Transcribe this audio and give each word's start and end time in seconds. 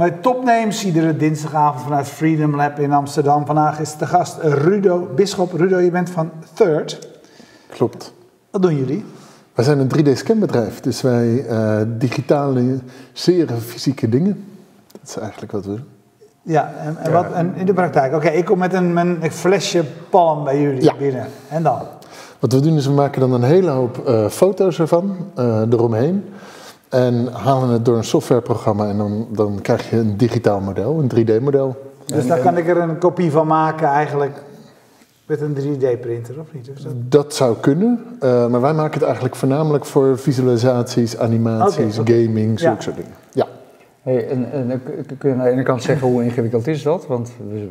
Bij 0.00 0.10
Topnames, 0.10 0.84
iedere 0.84 1.16
dinsdagavond 1.16 1.82
vanuit 1.82 2.06
Freedom 2.06 2.56
Lab 2.56 2.78
in 2.78 2.92
Amsterdam. 2.92 3.46
Vandaag 3.46 3.80
is 3.80 3.96
de 3.96 4.06
gast 4.06 4.36
Rudo 4.42 5.08
Bisschop. 5.14 5.52
Rudo, 5.52 5.78
je 5.78 5.90
bent 5.90 6.10
van 6.10 6.30
Third. 6.54 7.08
Klopt. 7.68 8.12
Wat 8.50 8.62
doen 8.62 8.76
jullie? 8.76 9.04
Wij 9.54 9.64
zijn 9.64 9.78
een 9.78 9.90
3D-scanbedrijf, 9.96 10.80
dus 10.80 11.02
wij 11.02 11.46
uh, 11.48 11.76
digitaliseren 11.98 13.60
fysieke 13.60 14.08
dingen. 14.08 14.44
Dat 14.92 15.08
is 15.08 15.16
eigenlijk 15.16 15.52
wat 15.52 15.64
we 15.64 15.70
doen. 15.70 15.84
Ja, 16.42 16.72
en, 16.84 16.96
en, 16.98 17.12
wat, 17.12 17.32
en 17.32 17.54
in 17.54 17.66
de 17.66 17.74
praktijk? 17.74 18.14
Oké, 18.14 18.28
ik 18.28 18.44
kom 18.44 18.58
met 18.58 18.72
een, 18.72 18.96
een 18.96 19.32
flesje 19.32 19.84
palm 20.10 20.44
bij 20.44 20.60
jullie 20.60 20.82
Ja. 20.82 20.94
binnen. 20.98 21.26
En 21.48 21.62
dan? 21.62 21.80
Wat 22.38 22.52
we 22.52 22.60
doen 22.60 22.76
is 22.76 22.86
we 22.86 22.92
maken 22.92 23.20
dan 23.20 23.32
een 23.32 23.42
hele 23.42 23.70
hoop 23.70 24.06
eh, 24.06 24.28
foto's 24.28 24.78
ervan, 24.78 25.16
eh, 25.34 25.60
eromheen. 25.70 26.24
En 26.90 27.26
halen 27.32 27.68
het 27.68 27.84
door 27.84 27.96
een 27.96 28.04
softwareprogramma 28.04 28.88
en 28.88 28.96
dan, 28.98 29.26
dan 29.30 29.58
krijg 29.62 29.90
je 29.90 29.96
een 29.96 30.16
digitaal 30.16 30.60
model, 30.60 30.98
een 30.98 31.10
3D-model. 31.26 31.76
Dus 32.06 32.26
daar 32.26 32.38
kan 32.40 32.56
ik 32.56 32.68
er 32.68 32.76
een 32.76 32.98
kopie 32.98 33.30
van 33.30 33.46
maken 33.46 33.86
eigenlijk 33.88 34.42
met 35.26 35.40
een 35.40 35.54
3D-printer, 35.54 36.40
of 36.40 36.46
niet? 36.52 36.64
Dus 36.64 36.82
dat... 36.82 36.92
Dat 37.08 37.34
zou 37.34 37.56
kunnen, 37.60 38.04
eh, 38.20 38.46
maar 38.46 38.60
wij 38.60 38.72
maken 38.74 38.92
het 38.94 39.02
eigenlijk 39.02 39.36
voornamelijk 39.36 39.84
voor 39.84 40.18
visualisaties, 40.18 41.18
animaties, 41.18 41.96
gaming, 42.04 42.58
zulke 42.60 42.74
Ja. 42.76 42.80
soort 42.80 42.96
dingen. 42.96 43.12
Ja. 43.32 43.46
Hey, 44.02 44.28
en, 44.28 44.52
en 44.52 44.68
dan 44.68 44.80
kun- 45.18 45.30
je 45.30 45.36
aan 45.36 45.44
de 45.44 45.50
ene 45.50 45.62
kant 45.62 45.82
zeggen 45.82 46.08
hoe 46.08 46.24
ingewikkeld 46.24 46.66
is 46.66 46.82
dat? 46.82 47.06
Want 47.06 47.32
we, 47.50 47.68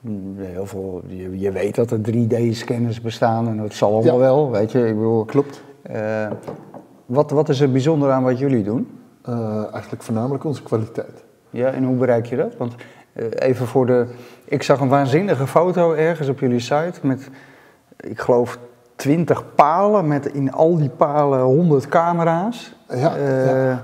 mm, 0.00 0.34
heel 0.38 0.66
veel, 0.66 1.02
je, 1.06 1.38
je 1.38 1.50
weet 1.52 1.74
dat 1.74 1.90
er 1.90 1.98
3D-scanners 1.98 3.00
bestaan 3.00 3.48
en 3.48 3.56
dat 3.56 3.72
zal 3.74 3.92
allemaal 3.92 4.14
Ja. 4.14 4.20
wel, 4.20 4.50
weet 4.50 4.72
je. 4.72 4.78
Ik 4.86 4.94
bedoel, 4.94 5.24
Klopt. 5.24 5.62
eh, 5.82 6.26
wat, 7.06 7.30
wat 7.30 7.48
is 7.48 7.60
er 7.60 7.70
bijzonder 7.70 8.10
aan 8.10 8.22
wat 8.22 8.38
jullie 8.38 8.62
doen? 8.62 8.98
Eh, 9.22 9.72
eigenlijk 9.72 10.02
voornamelijk 10.02 10.44
onze 10.44 10.62
kwaliteit. 10.62 11.24
Ja, 11.50 11.70
en 11.70 11.84
hoe 11.84 11.96
bereik 11.96 12.26
je 12.26 12.36
dat? 12.36 12.56
Want 12.56 12.74
eh, 13.12 13.24
even 13.38 13.66
voor 13.66 13.86
de... 13.86 14.06
Ik 14.44 14.62
zag 14.62 14.80
een 14.80 14.88
waanzinnige 14.88 15.46
foto 15.46 15.92
ergens 15.92 16.28
op 16.28 16.40
jullie 16.40 16.60
site 16.60 16.92
met, 17.02 17.28
ik 17.96 18.20
geloof, 18.20 18.58
20 18.96 19.54
palen 19.54 20.08
met 20.08 20.26
in 20.26 20.52
al 20.52 20.76
die 20.76 20.88
palen 20.88 21.40
100 21.40 21.88
camera's. 21.88 22.76
Ja, 22.88 23.16
Eh, 23.16 23.46
ja. 23.66 23.82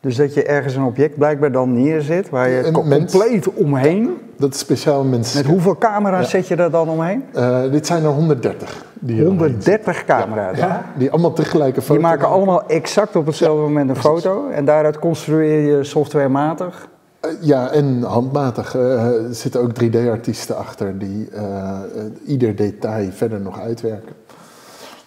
Dus 0.00 0.16
dat 0.16 0.34
je 0.34 0.44
ergens 0.44 0.74
een 0.74 0.82
object 0.82 1.18
blijkbaar 1.18 1.52
dan 1.52 1.72
neerzet 1.72 2.30
waar 2.30 2.48
je 2.48 2.70
compleet 2.70 3.52
omheen. 3.54 4.18
Dat 4.38 4.54
is 4.54 4.60
speciaal 4.60 5.04
mensen. 5.04 5.38
Met 5.42 5.50
hoeveel 5.50 5.78
camera's 5.78 6.22
Ja. 6.22 6.28
zet 6.28 6.48
je 6.48 6.56
daar 6.56 6.70
dan 6.70 6.88
omheen? 6.88 7.24
Dit 7.70 7.86
zijn 7.86 8.02
er 8.04 8.08
130. 8.10 8.83
Die 9.06 9.20
er 9.22 9.28
omheen 9.28 9.38
130 9.38 10.04
camera's. 10.04 10.58
Ja, 10.58 10.84
die 10.96 11.10
allemaal 11.10 11.32
tegelijk 11.32 11.76
een 11.76 11.82
foto 11.82 11.94
Die 11.94 12.02
maken 12.02 12.28
allemaal 12.28 12.66
exact 12.66 13.16
op 13.16 13.26
hetzelfde 13.26 13.62
moment 13.62 13.90
een 13.90 13.96
foto. 13.96 14.48
En 14.48 14.64
daaruit 14.64 14.98
construeer 14.98 15.76
je 15.76 15.84
softwarematig. 15.84 16.88
Eh, 17.20 17.30
ja, 17.40 17.70
en 17.70 18.02
handmatig. 18.02 18.74
eh, 18.74 19.06
er 19.06 19.34
zitten 19.34 19.60
ook 19.60 19.70
3D-artiesten 19.82 20.56
achter 20.56 20.98
die 20.98 21.28
eh, 21.30 21.78
ieder 22.26 22.56
detail 22.56 23.10
verder 23.12 23.40
nog 23.40 23.60
uitwerken. 23.60 24.12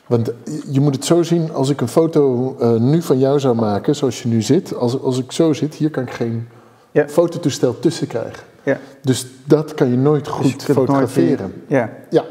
Want 0.07 0.31
je 0.71 0.79
moet 0.79 0.95
het 0.95 1.05
zo 1.05 1.23
zien, 1.23 1.53
als 1.53 1.69
ik 1.69 1.81
een 1.81 1.87
foto 1.87 2.55
nu 2.79 3.01
van 3.01 3.19
jou 3.19 3.39
zou 3.39 3.55
maken, 3.55 3.95
zoals 3.95 4.21
je 4.21 4.27
nu 4.29 4.41
zit, 4.41 4.75
als, 4.75 5.01
als 5.01 5.17
ik 5.19 5.31
zo 5.31 5.53
zit, 5.53 5.73
hier 5.75 5.89
kan 5.89 6.03
ik 6.03 6.11
geen 6.11 6.47
Ja. 6.91 7.07
fototoestel 7.07 7.79
tussen 7.79 8.07
krijgen. 8.07 8.43
Ja. 8.63 8.77
Dus 9.01 9.27
dat 9.43 9.73
kan 9.73 9.89
je 9.89 9.97
nooit 9.97 10.23
Dus 10.23 10.33
goed 10.33 10.45
je 10.45 10.55
kunt 10.55 10.67
nooit 10.67 10.77
fotograferen. 10.77 11.53
Ja. 11.67 11.89
Ja, 12.09 12.23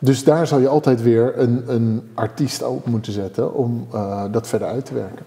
dus 0.00 0.24
daar 0.24 0.46
zal 0.46 0.58
je 0.58 0.68
altijd 0.68 1.02
weer 1.02 1.38
een, 1.38 1.62
een 1.66 2.10
artiest 2.14 2.62
op 2.62 2.86
moeten 2.86 3.12
zetten 3.12 3.54
om 3.54 3.86
eh, 3.92 4.24
dat 4.30 4.46
verder 4.46 4.68
uit 4.68 4.84
te 4.84 4.94
werken. 4.94 5.24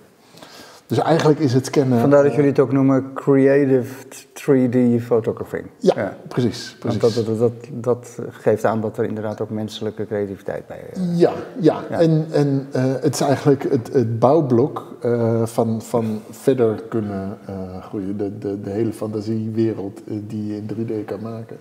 Dus 0.88 0.98
eigenlijk 0.98 1.40
is 1.40 1.54
het 1.54 1.66
scannen... 1.66 2.00
Vandaar 2.00 2.22
dat 2.22 2.32
eh, 2.32 2.36
jullie 2.36 2.52
het 2.52 2.60
ook 2.60 2.72
noemen 2.72 3.14
Creative 3.14 4.06
3D 4.34 5.04
Photographing. 5.04 5.66
Ja, 5.78 6.18
precies. 6.28 6.76
precies. 6.80 7.02
Want 7.02 7.16
dat, 7.16 7.26
dat, 7.26 7.38
dat, 7.40 7.54
dat 7.72 8.18
geeft 8.30 8.66
aan 8.66 8.82
dat 8.82 8.98
er 8.98 9.06
inderdaad 9.06 9.42
ook 9.42 9.50
menselijke 9.50 10.06
creativiteit 10.06 10.68
bij 10.68 10.80
is. 10.92 11.00
Ja, 11.20 11.32
ja. 11.60 11.84
Ja. 11.90 12.00
en, 12.00 12.26
en 12.32 12.68
eh, 12.72 12.84
het 13.02 13.14
is 13.14 13.22
eigenlijk 13.22 13.64
het, 13.70 13.94
het 13.94 14.20
bouwblok 14.20 14.94
eh, 15.04 15.46
van, 15.46 15.82
van 15.82 16.22
verder 16.30 16.82
kunnen 16.90 17.38
eh, 17.46 17.84
groeien. 17.84 18.18
De, 18.18 18.38
de, 18.38 18.62
de 18.62 18.70
hele 18.70 18.94
fantasiewereld 18.94 20.02
eh, 20.08 20.16
die 20.28 20.48
je 20.48 20.56
in 20.56 20.70
3D 20.74 21.06
kan 21.06 21.22
maken. 21.22 21.58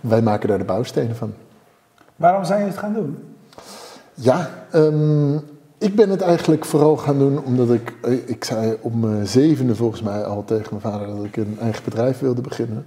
Wij 0.00 0.22
maken 0.22 0.48
daar 0.48 0.58
de 0.58 0.64
bouwstenen 0.64 1.16
van. 1.16 1.32
Waarom 2.18 2.44
zijn 2.44 2.58
jullie 2.58 2.74
het 2.74 2.82
gaan 2.82 2.92
doen? 2.94 3.18
Ja, 4.14 4.48
ehm, 4.70 5.34
ik 5.78 5.94
ben 5.96 6.10
het 6.10 6.20
eigenlijk 6.20 6.64
vooral 6.64 6.96
gaan 6.96 7.18
doen 7.18 7.44
omdat 7.44 7.70
ik, 7.70 7.92
eh, 8.02 8.12
ik 8.28 8.44
zei 8.44 8.76
om 8.80 9.00
mijn 9.00 9.26
zevende 9.26 9.74
volgens 9.74 10.02
mij 10.02 10.24
al 10.24 10.44
tegen 10.44 10.66
mijn 10.70 10.92
vader 10.94 11.16
dat 11.16 11.24
ik 11.24 11.36
een 11.36 11.56
eigen 11.60 11.84
bedrijf 11.84 12.18
wilde 12.18 12.40
beginnen. 12.40 12.86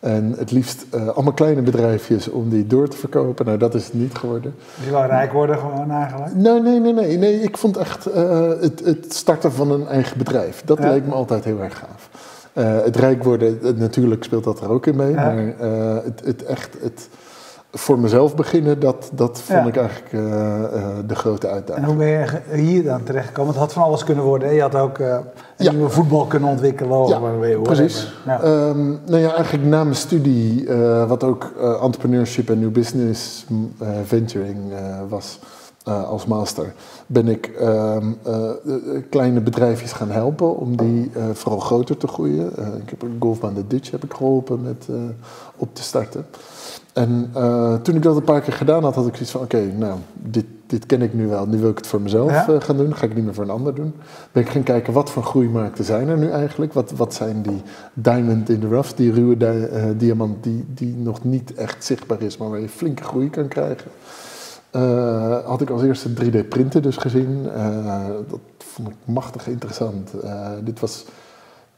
En 0.00 0.34
het 0.38 0.50
liefst 0.50 0.84
eh, 0.90 1.08
allemaal 1.08 1.32
kleine 1.32 1.62
bedrijfjes 1.62 2.28
om 2.28 2.48
die 2.48 2.66
door 2.66 2.88
te 2.88 2.96
verkopen. 2.96 3.46
Nou, 3.46 3.58
dat 3.58 3.74
is 3.74 3.84
het 3.84 3.94
niet 3.94 4.14
geworden. 4.14 4.54
Dus 4.76 4.84
je 4.84 4.90
wil 4.90 5.04
rijk 5.04 5.32
worden 5.32 5.58
gewoon 5.58 5.90
eigenlijk? 5.90 6.34
Nee, 6.34 6.60
nee, 6.60 6.80
nee, 6.80 6.92
nee. 6.92 7.18
nee. 7.18 7.40
Ik 7.40 7.56
vond 7.56 7.76
echt 7.76 8.06
eh, 8.06 8.48
het, 8.60 8.80
het 8.84 9.14
starten 9.14 9.52
van 9.52 9.70
een 9.70 9.86
eigen 9.86 10.18
bedrijf. 10.18 10.62
Dat 10.64 10.78
Ja. 10.78 10.90
leek 10.90 11.06
me 11.06 11.12
altijd 11.12 11.44
heel 11.44 11.60
erg 11.60 11.78
gaaf. 11.78 12.08
Het 12.84 12.96
rijk 12.96 13.24
worden, 13.24 13.58
natuurlijk 13.76 14.24
speelt 14.24 14.44
dat 14.44 14.60
er 14.60 14.68
ook 14.70 14.86
in 14.86 14.96
mee. 14.96 15.10
Ja. 15.10 15.14
Maar 15.32 15.54
het, 16.04 16.20
het 16.24 16.44
echt 16.44 16.76
het 16.82 17.08
voor 17.74 17.98
mezelf 17.98 18.34
beginnen, 18.36 18.80
dat, 18.80 19.10
dat 19.12 19.40
vond 19.40 19.58
Ja. 19.58 19.66
ik 19.66 19.76
eigenlijk 19.76 20.12
eh, 20.12 20.64
eh, 20.64 20.82
de 21.06 21.14
grote 21.14 21.46
En 21.46 21.52
uitdaging. 21.52 21.86
hoe 21.86 21.96
ben 21.96 22.06
je 22.08 22.26
hier 22.56 22.84
dan 22.84 23.02
terechtgekomen? 23.02 23.52
Want 23.54 23.56
het 23.64 23.64
had 23.64 23.72
van 23.72 23.82
alles 23.82 24.04
kunnen 24.04 24.24
worden. 24.24 24.48
hè? 24.48 24.54
Je 24.54 24.60
had 24.60 24.74
ook 24.74 24.98
eh, 24.98 25.08
een 25.08 25.64
Ja. 25.64 25.72
nieuwe 25.72 25.88
voetbal 25.88 26.26
kunnen 26.26 26.48
ontwikkelen. 26.48 27.08
Ja, 27.08 27.20
precies. 27.62 28.12
Ja. 28.26 28.40
Ehm, 28.42 28.88
nou 28.88 29.16
ja, 29.18 29.34
eigenlijk 29.34 29.64
na 29.64 29.82
mijn 29.84 29.96
studie, 29.96 30.68
wat 31.06 31.24
ook 31.24 31.52
entrepreneurship 31.82 32.50
en 32.50 32.58
new 32.60 32.70
business 32.72 33.44
m, 33.48 33.54
eh, 33.78 33.88
venturing 34.04 34.58
was 35.08 35.38
als 35.84 36.26
master, 36.26 36.72
ben 37.06 37.28
ik 37.28 37.46
ehm, 37.46 38.06
eh, 38.22 38.48
eh, 38.48 38.52
kleine 39.10 39.40
bedrijfjes 39.40 39.92
gaan 39.92 40.10
helpen 40.10 40.56
om 40.56 40.76
die 40.76 41.10
vooral 41.32 41.60
groter 41.60 41.96
te 41.96 42.06
groeien. 42.06 42.46
Ik 42.82 42.90
heb 42.90 43.02
een 43.02 43.16
golfbaan 43.18 43.54
de 43.54 43.66
Dutch 43.66 43.90
heb 43.90 44.04
ik 44.04 44.12
geholpen 44.12 44.62
met 44.62 44.86
op 45.56 45.74
te 45.74 45.82
starten. 45.82 46.26
En 46.92 47.30
eh, 47.34 47.74
toen 47.74 47.94
ik 47.94 48.02
dat 48.02 48.16
een 48.16 48.22
paar 48.24 48.40
keer 48.40 48.52
gedaan 48.52 48.82
had, 48.82 48.94
had 48.94 49.06
ik 49.06 49.12
zoiets 49.14 49.30
van: 49.32 49.40
oké, 49.40 49.72
nou, 49.76 49.98
dit, 50.14 50.44
dit 50.66 50.86
ken 50.86 51.02
ik 51.02 51.14
nu 51.14 51.26
wel. 51.28 51.46
Nu 51.46 51.58
wil 51.58 51.70
ik 51.70 51.76
het 51.78 51.86
voor 51.86 52.00
mezelf 52.00 52.30
Ja. 52.30 52.48
eh, 52.48 52.60
gaan 52.60 52.76
doen. 52.76 52.96
Ga 52.96 53.06
ik 53.06 53.14
niet 53.14 53.24
meer 53.24 53.34
voor 53.34 53.44
een 53.44 53.50
ander 53.50 53.74
doen. 53.74 53.94
Ben 54.32 54.42
ik 54.42 54.48
gaan 54.48 54.62
kijken 54.62 54.92
wat 54.92 55.10
voor 55.10 55.22
groeimarkten 55.24 55.84
zijn 55.84 56.08
er 56.08 56.18
nu 56.18 56.28
eigenlijk? 56.30 56.72
Wat, 56.72 56.90
wat 56.90 57.14
zijn 57.14 57.42
die 57.42 57.62
diamond 57.94 58.48
in 58.48 58.60
the 58.60 58.68
rough, 58.68 58.96
die 58.96 59.12
ruwe 59.12 59.36
di- 59.36 59.44
eh, 59.46 59.84
diamant 59.96 60.42
die, 60.44 60.64
die 60.74 60.94
nog 60.96 61.24
niet 61.24 61.54
echt 61.54 61.84
zichtbaar 61.84 62.22
is, 62.22 62.36
maar 62.36 62.50
waar 62.50 62.60
je 62.60 62.68
flinke 62.68 63.02
groei 63.02 63.30
kan 63.30 63.48
krijgen? 63.48 63.90
Had 65.44 65.60
ik 65.60 65.70
als 65.70 65.82
eerste 65.82 66.08
3D 66.12 66.48
printen 66.48 66.82
dus 66.82 66.96
gezien. 66.96 67.42
Dat 68.28 68.38
vond 68.58 68.88
ik 68.88 68.94
machtig 69.04 69.46
interessant. 69.48 70.10
Dit 70.64 70.80
was 70.80 71.04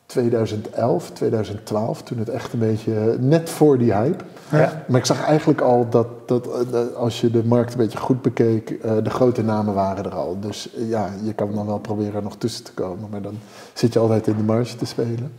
2011, 0.06 1.10
2012, 1.10 2.02
toen 2.02 2.18
het 2.18 2.28
echt 2.28 2.52
een 2.52 2.58
beetje 2.58 3.16
net 3.20 3.50
voor 3.50 3.78
die 3.78 3.92
hype. 3.92 4.24
Ja. 4.50 4.84
Maar 4.88 5.00
ik 5.00 5.06
zag 5.06 5.24
eigenlijk 5.24 5.60
al 5.60 5.88
dat, 5.90 6.28
dat 6.28 6.46
eh, 6.72 6.96
als 6.96 7.20
je 7.20 7.30
de 7.30 7.44
markt 7.44 7.72
een 7.72 7.78
beetje 7.78 7.98
goed 7.98 8.22
bekeek, 8.22 8.70
eh, 8.70 8.92
de 9.02 9.10
grote 9.10 9.42
namen 9.42 9.74
waren 9.74 10.04
er 10.04 10.14
al. 10.14 10.40
Dus 10.40 10.74
eh, 10.74 10.88
ja, 10.88 11.10
je 11.22 11.32
kan 11.32 11.54
dan 11.54 11.66
wel 11.66 11.78
proberen 11.78 12.14
er 12.14 12.22
nog 12.22 12.36
tussen 12.36 12.64
te 12.64 12.72
komen, 12.72 13.08
maar 13.10 13.22
dan 13.22 13.38
zit 13.72 13.92
je 13.92 13.98
altijd 13.98 14.26
in 14.26 14.36
de 14.36 14.42
marge 14.42 14.76
te 14.76 14.86
spelen. 14.86 15.32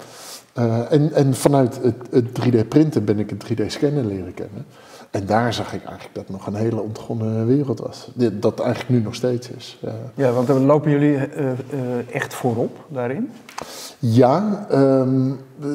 Eh, 0.55 0.91
en, 0.91 1.13
en 1.13 1.33
vanuit 1.33 1.79
het, 1.81 1.95
het 2.11 2.27
3D 2.27 2.67
printen 2.67 3.05
ben 3.05 3.19
ik 3.19 3.29
het 3.29 3.45
3D 3.45 3.65
scannen 3.65 4.07
leren 4.07 4.33
kennen. 4.33 4.65
En 5.15 5.25
daar 5.25 5.53
zag 5.53 5.73
ik 5.73 5.83
eigenlijk 5.83 6.15
dat 6.15 6.23
het 6.23 6.31
nog 6.31 6.47
een 6.47 6.55
hele 6.55 6.81
ontgonnen 6.81 7.45
wereld 7.45 7.79
was. 7.79 8.11
Dat 8.31 8.59
eigenlijk 8.59 8.89
nu 8.89 8.99
nog 9.01 9.15
steeds 9.15 9.49
is. 9.49 9.77
Ja. 9.81 9.91
Ja, 10.13 10.31
want 10.31 10.47
dan 10.47 10.65
lopen 10.65 10.91
jullie 10.91 11.15
eh, 11.17 11.51
eh, 11.51 11.57
echt 12.11 12.33
voorop 12.33 12.85
daarin? 12.87 13.29
Ja, 13.99 14.65
ehm, 14.69 15.31
eh, 15.61 15.67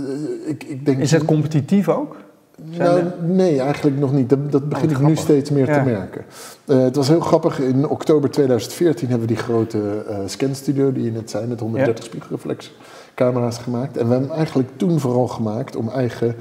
ik, 0.46 0.64
ik 0.64 0.84
denk... 0.84 0.98
Is 0.98 1.10
het 1.10 1.24
competitief 1.24 1.88
ook? 1.88 2.16
Nou, 2.56 2.98
er- 2.98 3.14
nee, 3.22 3.60
eigenlijk 3.60 3.98
nog 3.98 4.12
niet. 4.12 4.28
Dat, 4.28 4.52
dat 4.52 4.68
begin 4.68 4.88
wat 4.88 5.00
ik 5.00 5.06
nu 5.06 5.16
steeds 5.16 5.50
meer 5.50 5.66
Ja. 5.66 5.78
te 5.78 5.90
merken. 5.90 6.24
Het 6.66 6.96
was 6.96 7.08
heel 7.08 7.20
grappig. 7.20 7.60
In 7.60 7.88
oktober 7.88 8.30
2014 8.30 9.08
hebben 9.08 9.28
we 9.28 9.34
die 9.34 9.42
grote 9.42 10.04
scanstudio 10.26 10.92
die 10.92 11.04
je 11.04 11.12
net 11.12 11.30
zei, 11.30 11.46
met 11.46 11.60
130 11.60 12.04
spiegelreflexcamera's 12.04 13.58
gemaakt. 13.58 13.96
En 13.96 14.04
we 14.06 14.10
hebben 14.12 14.28
hem 14.28 14.36
eigenlijk 14.36 14.68
toen 14.76 15.00
vooral 15.00 15.28
gemaakt 15.28 15.76
om 15.76 15.88
eigen 15.88 16.34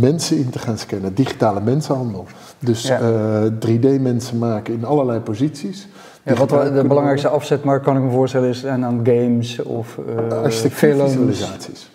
mensen 0.00 0.36
in 0.36 0.50
te 0.50 0.58
gaan 0.58 0.78
scannen. 0.78 1.14
Digitale 1.14 1.60
mensenhandel. 1.60 2.26
Dus 2.58 2.82
Ja. 2.82 3.00
eh, 3.00 3.42
3D-mensen 3.58 4.38
maken 4.38 4.74
in 4.74 4.84
allerlei 4.84 5.20
posities. 5.20 5.88
Ja, 6.24 6.34
wat 6.34 6.48
de 6.48 6.84
belangrijkste 6.88 7.28
afzetmarkt 7.28 7.84
kan 7.84 7.96
ik 7.96 8.02
me 8.02 8.10
voorstellen 8.10 8.48
is 8.48 8.64
en 8.64 8.80
dan 8.80 9.00
games 9.04 9.62
of 9.62 9.98
uh, 10.08 10.48
films. 10.70 11.10
visualisaties. 11.12 11.90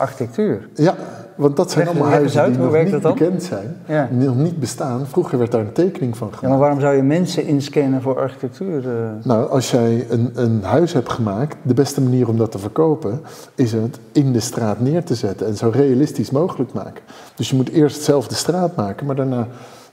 Architectuur. 0.00 0.68
Ja, 0.74 0.94
want 1.34 1.56
dat 1.56 1.70
zijn 1.70 1.84
Leg- 1.84 1.94
allemaal 1.94 2.12
huizen 2.12 2.40
uit, 2.40 2.54
die 2.54 2.62
nog 2.62 2.82
niet 2.82 3.02
dat 3.02 3.02
bekend 3.14 3.42
zijn, 3.42 3.76
Ja. 3.86 4.08
die 4.12 4.26
nog 4.26 4.36
niet 4.36 4.60
bestaan. 4.60 5.06
Vroeger 5.06 5.38
werd 5.38 5.50
daar 5.52 5.60
een 5.60 5.72
tekening 5.72 6.16
van 6.16 6.26
gemaakt. 6.26 6.42
Ja, 6.42 6.48
maar 6.48 6.58
waarom 6.58 6.80
zou 6.80 6.96
je 6.96 7.02
mensen 7.02 7.46
inscannen 7.46 8.02
voor 8.02 8.18
architectuur? 8.20 8.88
eh? 8.88 8.94
Nou, 9.22 9.50
als 9.50 9.70
jij 9.70 10.06
een, 10.08 10.30
een 10.34 10.62
huis 10.62 10.92
hebt 10.92 11.08
gemaakt, 11.10 11.56
de 11.62 11.74
beste 11.74 12.00
manier 12.00 12.28
om 12.28 12.36
dat 12.36 12.50
te 12.50 12.58
verkopen 12.58 13.20
is 13.54 13.72
het 13.72 13.98
in 14.12 14.32
de 14.32 14.40
straat 14.40 14.80
neer 14.80 15.04
te 15.04 15.14
zetten 15.14 15.46
en 15.46 15.56
zo 15.56 15.70
realistisch 15.74 16.30
mogelijk 16.30 16.72
maken. 16.72 17.02
Dus 17.34 17.50
je 17.50 17.56
moet 17.56 17.68
eerst 17.68 18.02
zelf 18.02 18.28
de 18.28 18.34
straat 18.34 18.76
maken, 18.76 19.06
maar 19.06 19.16
daarna 19.16 19.46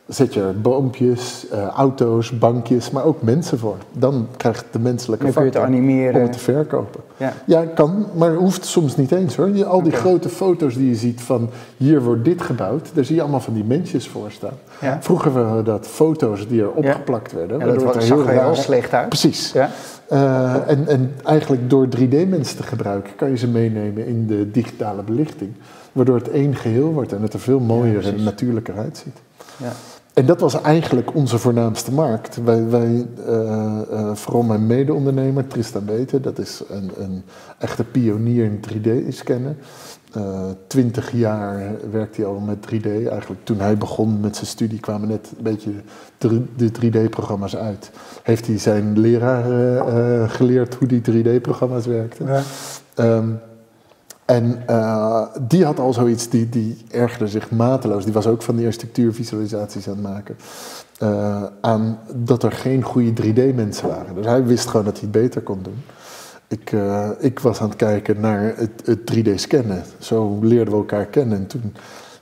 zet 0.07 0.33
je 0.33 0.51
boompjes, 0.61 1.45
eh, 1.51 1.65
auto's, 1.67 2.37
bankjes, 2.37 2.91
maar 2.91 3.03
ook 3.03 3.21
mensen 3.21 3.59
voor. 3.59 3.75
Dan 3.91 4.27
krijgt 4.37 4.65
de 4.71 4.79
menselijke 4.79 5.23
Dan 5.25 5.33
kun 5.33 5.41
je 5.43 5.49
het 5.49 5.57
factor 5.57 5.75
animeren. 5.75 6.15
om 6.15 6.21
het 6.21 6.31
te 6.31 6.39
verkopen. 6.39 6.99
Ja. 7.17 7.33
Ja, 7.45 7.65
kan, 7.65 8.05
maar 8.15 8.33
hoeft 8.33 8.65
soms 8.65 8.95
niet 8.97 9.11
eens 9.11 9.35
hoor. 9.35 9.49
Je, 9.49 9.65
al 9.65 9.83
die 9.83 9.91
grote 9.91 10.29
foto's 10.29 10.75
die 10.75 10.89
je 10.89 10.95
ziet 10.95 11.21
van 11.21 11.49
hier 11.77 12.01
wordt 12.01 12.25
dit 12.25 12.41
gebouwd, 12.41 12.89
daar 12.93 13.05
zie 13.05 13.15
je 13.15 13.21
allemaal 13.21 13.39
van 13.39 13.53
die 13.53 13.63
mensjes 13.63 14.07
voor 14.07 14.31
staan. 14.31 14.53
Ja. 14.81 14.97
Vroeger 15.01 15.31
waren 15.31 15.65
dat 15.65 15.87
foto's 15.87 16.47
die 16.47 16.61
er 16.61 16.71
opgeplakt 16.71 17.31
werden. 17.33 17.59
Ja, 17.59 17.65
dat 17.65 17.67
waardoor 17.73 17.85
was- 17.85 17.95
het 18.03 18.03
er 18.11 18.17
zag 18.17 18.27
er 18.35 18.43
heel 18.43 18.55
slecht 18.55 18.93
uit. 18.93 19.09
Precies. 19.09 19.51
Ja? 19.51 19.69
Eh, 20.09 20.53
en, 20.69 20.87
en 20.87 21.13
eigenlijk 21.23 21.69
door 21.69 21.87
3D-mensen 21.97 22.57
te 22.57 22.63
gebruiken 22.63 23.15
kan 23.15 23.29
je 23.29 23.37
ze 23.37 23.47
meenemen 23.47 24.05
in 24.05 24.27
de 24.27 24.51
digitale 24.51 25.01
belichting. 25.03 25.51
Waardoor 25.91 26.15
het 26.15 26.29
één 26.29 26.55
geheel 26.55 26.93
wordt 26.93 27.13
en 27.13 27.21
het 27.21 27.33
er 27.33 27.39
veel 27.39 27.59
mooier 27.59 28.05
en 28.07 28.23
natuurlijker 28.23 28.77
uitziet. 28.77 29.17
Ja. 29.57 29.71
En 30.17 30.25
dat 30.25 30.39
was 30.39 30.61
eigenlijk 30.61 31.15
onze 31.15 31.37
voornaamste 31.37 31.91
markt. 31.91 32.43
Wij, 32.43 32.69
wij 32.69 33.07
eh, 33.27 33.81
eh, 33.91 34.15
vooral 34.15 34.43
mijn 34.43 34.67
mede-ondernemer 34.67 35.47
Tristan 35.47 35.85
Beten, 35.85 36.21
dat 36.21 36.39
is 36.39 36.63
een, 36.69 36.91
een 36.97 37.23
echte 37.57 37.83
pionier 37.83 38.45
in 38.45 38.59
3D-scannen. 38.69 39.57
Twintig 40.67 41.11
jaar 41.11 41.71
werkt 41.91 42.17
hij 42.17 42.25
al 42.25 42.39
met 42.39 42.57
3D. 42.57 42.85
Eigenlijk 42.85 43.43
toen 43.43 43.59
hij 43.59 43.77
begon 43.77 44.19
met 44.19 44.35
zijn 44.35 44.47
studie 44.47 44.79
kwamen 44.79 45.07
net 45.07 45.31
een 45.37 45.43
beetje 45.43 45.71
de, 46.17 46.43
de 46.55 46.71
3D-programma's 46.71 47.55
uit. 47.55 47.91
Heeft 48.23 48.47
hij 48.47 48.57
zijn 48.57 48.99
leraar 48.99 49.51
eh, 49.51 49.77
eh, 49.77 50.29
geleerd 50.29 50.75
hoe 50.75 50.87
die 50.87 51.01
3D-programma's 51.01 51.85
werkten. 51.85 52.27
Ja. 52.27 52.41
Ehm, 52.95 53.29
en 54.27 54.63
eh, 54.65 55.21
die 55.41 55.65
had 55.65 55.79
al 55.79 55.93
zoiets, 55.93 56.29
die, 56.29 56.49
die 56.49 56.77
ergerde 56.91 57.27
zich 57.27 57.51
mateloos. 57.51 58.03
Die 58.03 58.13
was 58.13 58.27
ook 58.27 58.41
van 58.41 58.55
die 58.55 58.65
architectuurvisualisaties 58.65 59.87
aan 59.87 59.93
het 59.93 60.03
maken. 60.03 60.37
eh, 60.99 61.43
aan 61.61 61.99
dat 62.13 62.43
er 62.43 62.51
geen 62.51 62.83
goede 62.83 63.13
3D-mensen 63.23 63.87
waren. 63.87 64.15
Dus 64.15 64.25
hij 64.25 64.45
wist 64.45 64.67
gewoon 64.67 64.85
dat 64.85 64.99
hij 64.99 65.09
het 65.11 65.21
beter 65.21 65.41
kon 65.41 65.59
doen. 65.63 65.83
Ik, 66.47 66.71
eh, 66.71 67.09
ik 67.19 67.39
was 67.39 67.61
aan 67.61 67.67
het 67.69 67.77
kijken 67.77 68.19
naar 68.19 68.53
het, 68.55 68.81
het 68.85 69.05
3D-scannen. 69.05 69.83
Zo 69.99 70.39
leerden 70.41 70.73
we 70.73 70.79
elkaar 70.79 71.05
kennen. 71.05 71.37
En 71.37 71.47
toen 71.47 71.75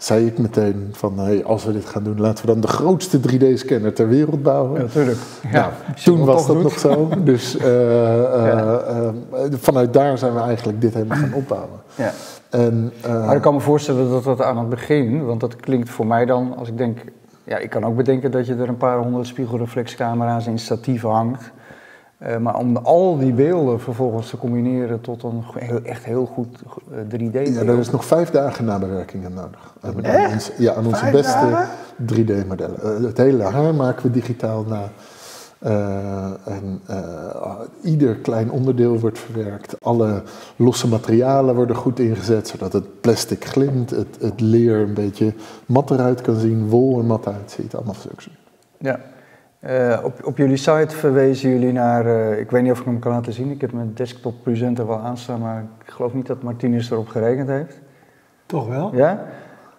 zei 0.05 0.25
ik 0.25 0.37
meteen 0.37 0.89
van, 0.91 1.19
hey, 1.19 1.43
als 1.43 1.65
we 1.65 1.71
dit 1.73 1.85
gaan 1.85 2.03
doen, 2.03 2.19
laten 2.19 2.45
we 2.45 2.51
dan 2.51 2.61
de 2.61 2.67
grootste 2.67 3.19
3D-scanner 3.19 3.93
ter 3.93 4.07
wereld 4.07 4.43
bouwen. 4.43 4.81
natuurlijk. 4.81 5.17
Nou, 5.51 5.71
toen 6.03 6.25
was 6.25 6.47
dat 6.47 6.61
nog 6.61 6.79
zo. 6.79 7.09
Dus 7.23 7.57
eh, 7.57 8.23
eh, 8.23 9.07
eh, 9.07 9.13
vanuit 9.51 9.93
daar 9.93 10.17
zijn 10.17 10.33
we 10.33 10.39
eigenlijk 10.39 10.81
dit 10.81 10.93
helemaal 10.93 11.17
gaan 11.17 11.33
opbouwen. 11.33 11.79
Ja. 11.95 12.11
En, 12.49 12.91
Maar 13.07 13.35
ik 13.35 13.41
kan 13.41 13.53
me 13.53 13.59
voorstellen 13.59 14.09
dat 14.09 14.23
dat 14.23 14.41
aan 14.41 14.57
het 14.57 14.69
begin, 14.69 15.25
want 15.25 15.39
dat 15.39 15.55
klinkt 15.55 15.89
voor 15.89 16.07
mij 16.07 16.25
dan, 16.25 16.57
als 16.57 16.67
ik 16.67 16.77
denk, 16.77 16.99
ja, 17.43 17.57
ik 17.57 17.69
kan 17.69 17.85
ook 17.85 17.95
bedenken 17.95 18.31
dat 18.31 18.47
je 18.47 18.55
er 18.55 18.69
een 18.69 18.77
paar 18.77 18.97
honderd 18.97 19.27
spiegelreflexcamera's 19.27 20.47
in 20.47 20.59
statieven 20.59 21.09
hangt. 21.09 21.51
Eh, 22.17 22.37
maar 22.37 22.57
om 22.57 22.77
al 22.77 23.17
die 23.17 23.33
beelden 23.33 23.81
vervolgens 23.81 24.29
te 24.29 24.37
combineren 24.37 25.01
tot 25.01 25.23
een 25.23 25.43
heel, 25.53 25.81
echt 25.83 26.03
heel 26.03 26.25
goed 26.25 26.61
eh, 26.91 26.97
3D-beeld. 26.99 27.47
ja, 27.47 27.61
er 27.61 27.79
is 27.79 27.91
nog 27.91 28.05
vijf 28.05 28.29
dagen 28.29 28.65
nabewerking 28.65 29.25
aan 29.25 29.33
nodig. 29.33 29.73
Aan 29.81 30.31
onze, 30.33 30.51
ja, 30.57 30.73
aan 30.73 30.85
onze 30.85 30.99
Vijf 30.99 31.11
beste 31.11 31.49
dagen? 31.49 31.67
3D-modellen. 31.97 32.81
Eh, 32.81 33.03
het 33.03 33.17
hele 33.17 33.43
haar 33.43 33.75
maken 33.75 34.03
we 34.03 34.11
digitaal 34.11 34.63
na. 34.63 34.89
Eh, 35.59 36.25
en 36.45 36.81
eh, 36.85 37.59
ieder 37.81 38.15
klein 38.15 38.51
onderdeel 38.51 38.99
wordt 38.99 39.19
verwerkt. 39.19 39.75
Alle 39.81 40.23
losse 40.55 40.87
materialen 40.87 41.55
worden 41.55 41.75
goed 41.75 41.99
ingezet, 41.99 42.47
zodat 42.47 42.73
het 42.73 43.01
plastic 43.01 43.45
glimt, 43.45 43.89
het, 43.89 44.17
het 44.19 44.41
leer 44.41 44.75
een 44.75 44.93
beetje 44.93 45.33
mat 45.65 45.91
eruit 45.91 46.21
kan 46.21 46.39
zien, 46.39 46.67
wol 46.67 46.97
er 46.97 47.05
mat 47.05 47.27
uitziet, 47.27 47.75
allemaal 47.75 47.95
zulke 47.95 48.23
Ja. 48.77 48.99
Eh, 49.65 49.99
op, 50.03 50.25
op 50.25 50.37
jullie 50.37 50.57
site 50.57 50.95
verwezen 50.95 51.49
jullie 51.49 51.71
naar, 51.71 52.05
eh, 52.05 52.39
ik 52.39 52.51
weet 52.51 52.61
niet 52.63 52.71
of 52.71 52.79
ik 52.79 52.85
hem 52.85 52.99
kan 52.99 53.11
laten 53.11 53.33
zien, 53.33 53.51
ik 53.51 53.61
heb 53.61 53.71
mijn 53.71 53.91
desktop 53.93 54.33
presenter 54.43 54.87
wel 54.87 54.99
aanstaan, 54.99 55.39
maar 55.39 55.65
ik 55.85 55.91
geloof 55.91 56.13
niet 56.13 56.25
dat 56.27 56.43
Martinez 56.43 56.91
erop 56.91 57.07
gerekend 57.07 57.47
heeft. 57.47 57.79
Toch 58.45 58.67
wel? 58.67 58.95
Ja? 58.95 59.25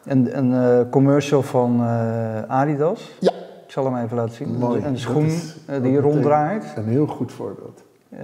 Een, 0.04 0.38
een 0.38 0.52
eh, 0.52 0.90
commercial 0.90 1.42
van 1.42 1.80
eh, 1.80 2.42
Adidas. 2.42 3.16
Ja. 3.20 3.30
Ik 3.66 3.72
zal 3.72 3.84
hem 3.84 4.04
even 4.04 4.16
laten 4.16 4.34
zien. 4.34 4.58
Mooi. 4.58 4.84
Een 4.84 4.98
schoen 4.98 5.24
is 5.24 5.56
die 5.82 5.98
ronddraait. 5.98 6.64
Een 6.76 6.84
heel 6.88 7.06
goed 7.06 7.32
voorbeeld. 7.32 7.84
Ehm, 8.10 8.22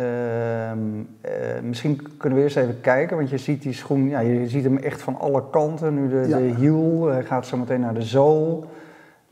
eh, 1.21 1.33
misschien 1.63 2.17
kunnen 2.19 2.39
we 2.39 2.45
eerst 2.45 2.57
even 2.57 2.81
kijken, 2.81 3.17
want 3.17 3.31
je 3.31 3.39
ziet 3.39 3.63
die 3.63 3.73
schoen, 3.73 4.09
ja, 4.09 4.21
je 4.21 4.49
ziet 4.49 4.65
hem 4.65 4.77
echt 4.77 5.03
van 5.03 5.19
alle 5.21 5.43
kanten. 5.51 5.95
Nu 5.95 6.09
de, 6.09 6.29
Ja. 6.29 6.39
de 6.39 6.45
hiel, 6.45 7.07
hij 7.07 7.25
gaat 7.25 7.47
zo 7.47 7.57
meteen 7.57 7.81
naar 7.81 7.95
de 7.95 8.03
zool. 8.03 8.65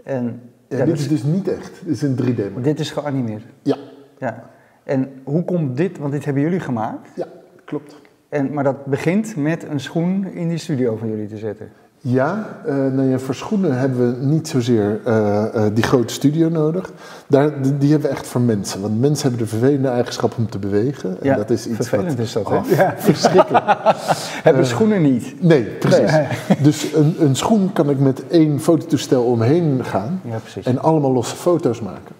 En 0.04 0.40
Ja, 0.78 0.84
dit 0.84 0.86
dus- 0.94 1.00
is 1.00 1.08
dus 1.08 1.22
niet 1.22 1.48
echt. 1.48 1.80
Dit 1.84 1.94
is 1.94 2.02
een 2.02 2.16
3D-model. 2.16 2.62
dit 2.62 2.78
is 2.80 2.90
geanimeerd. 2.90 3.42
Ja. 3.62 3.76
ja. 4.18 4.50
En 4.84 5.12
hoe 5.24 5.44
komt 5.44 5.76
dit, 5.76 5.98
want 5.98 6.12
dit 6.12 6.24
hebben 6.24 6.42
jullie 6.42 6.60
gemaakt, 6.60 7.08
Ja, 7.16 7.26
klopt. 7.64 8.00
en, 8.28 8.52
maar 8.52 8.64
dat 8.64 8.84
begint 8.86 9.36
met 9.36 9.62
een 9.64 9.80
schoen 9.80 10.26
in 10.26 10.48
die 10.48 10.58
studio 10.58 10.96
van 10.96 11.08
jullie 11.08 11.28
te 11.28 11.36
zetten. 11.38 11.68
Ja, 12.02 12.46
eh, 12.66 12.74
nou 12.74 13.02
ja, 13.08 13.18
voor 13.18 13.34
schoenen 13.34 13.78
hebben 13.78 14.18
we 14.18 14.24
niet 14.26 14.48
zozeer 14.48 15.00
eh, 15.04 15.54
eh, 15.54 15.72
die 15.74 15.84
grote 15.84 16.12
studio 16.12 16.48
nodig. 16.48 16.90
Daar, 17.26 17.62
die, 17.62 17.78
die 17.78 17.90
hebben 17.90 18.10
we 18.10 18.16
echt 18.16 18.26
voor 18.26 18.40
mensen. 18.40 18.80
Want 18.80 19.00
mensen 19.00 19.28
hebben 19.28 19.46
de 19.46 19.50
vervelende 19.50 19.88
eigenschap 19.88 20.34
om 20.38 20.48
te 20.50 20.58
bewegen. 20.58 21.10
En 21.10 21.26
Ja, 21.26 21.36
dat 21.36 21.50
is 21.50 21.66
iets 21.66 21.76
vervelend 21.88 22.08
wat 22.16 22.18
is 22.26 22.32
dat, 22.32 22.48
hè? 22.48 22.56
af- 22.56 22.94
verschrikkelijk. 22.96 23.64
Hebben 24.42 24.66
schoenen 24.66 25.02
niet. 25.02 25.42
Nee, 25.42 25.62
precies. 25.64 26.10
Dus 26.62 26.92
een, 26.94 27.16
een 27.18 27.36
schoen 27.36 27.72
kan 27.72 27.90
ik 27.90 27.98
met 27.98 28.22
één 28.28 28.60
fototoestel 28.60 29.22
omheen 29.22 29.80
gaan. 29.84 30.20
Ja, 30.24 30.36
precies. 30.38 30.66
En 30.66 30.78
allemaal 30.78 31.12
losse 31.12 31.36
foto's 31.36 31.80
maken. 31.80 32.14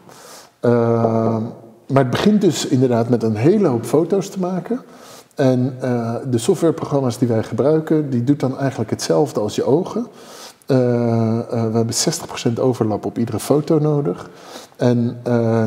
Maar 1.87 2.03
het 2.03 2.11
begint 2.11 2.41
dus 2.41 2.67
inderdaad 2.67 3.09
met 3.09 3.23
een 3.23 3.37
hele 3.37 3.69
hoop 3.69 3.85
foto's 3.85 4.29
te 4.29 4.41
maken. 4.41 4.81
En 5.35 5.76
eh, 5.81 6.14
de 6.31 6.38
softwareprogramma's 6.38 7.19
die 7.19 7.28
wij 7.28 7.43
gebruiken, 7.43 8.11
die 8.11 8.25
doet 8.25 8.40
dan 8.40 8.59
eigenlijk 8.59 8.90
hetzelfde 8.90 9.40
als 9.40 9.54
je 9.54 9.64
ogen. 9.64 10.07
Eh, 10.66 10.76
eh, 11.38 11.49
we 11.49 11.76
hebben 11.76 11.95
60% 11.95 12.61
overlap 12.61 13.04
op 13.04 13.19
iedere 13.19 13.40
foto 13.40 13.78
nodig. 13.78 14.31
En 14.76 15.16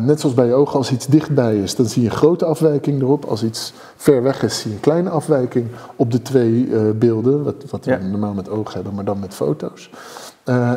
net 0.05 0.19
zoals 0.19 0.35
bij 0.35 0.45
je 0.45 0.53
ogen, 0.53 0.77
als 0.77 0.91
iets 0.91 1.05
dichtbij 1.07 1.57
is, 1.57 1.75
dan 1.75 1.85
zie 1.85 2.01
je 2.01 2.09
een 2.09 2.15
grote 2.15 2.45
afwijking 2.45 3.01
erop. 3.01 3.25
Als 3.25 3.43
iets 3.43 3.73
ver 3.95 4.23
weg 4.23 4.43
is, 4.43 4.59
zie 4.59 4.69
je 4.69 4.75
een 4.75 4.81
kleine 4.81 5.09
afwijking 5.09 5.67
op 5.95 6.11
de 6.11 6.21
twee 6.21 6.65
beelden. 6.93 7.43
Wat, 7.43 7.55
wat 7.69 7.85
Ja. 7.85 7.97
we 7.97 8.03
normaal 8.05 8.33
met 8.33 8.49
ogen 8.49 8.73
hebben, 8.73 8.93
maar 8.93 9.05
dan 9.05 9.19
met 9.19 9.33
foto's. 9.33 9.89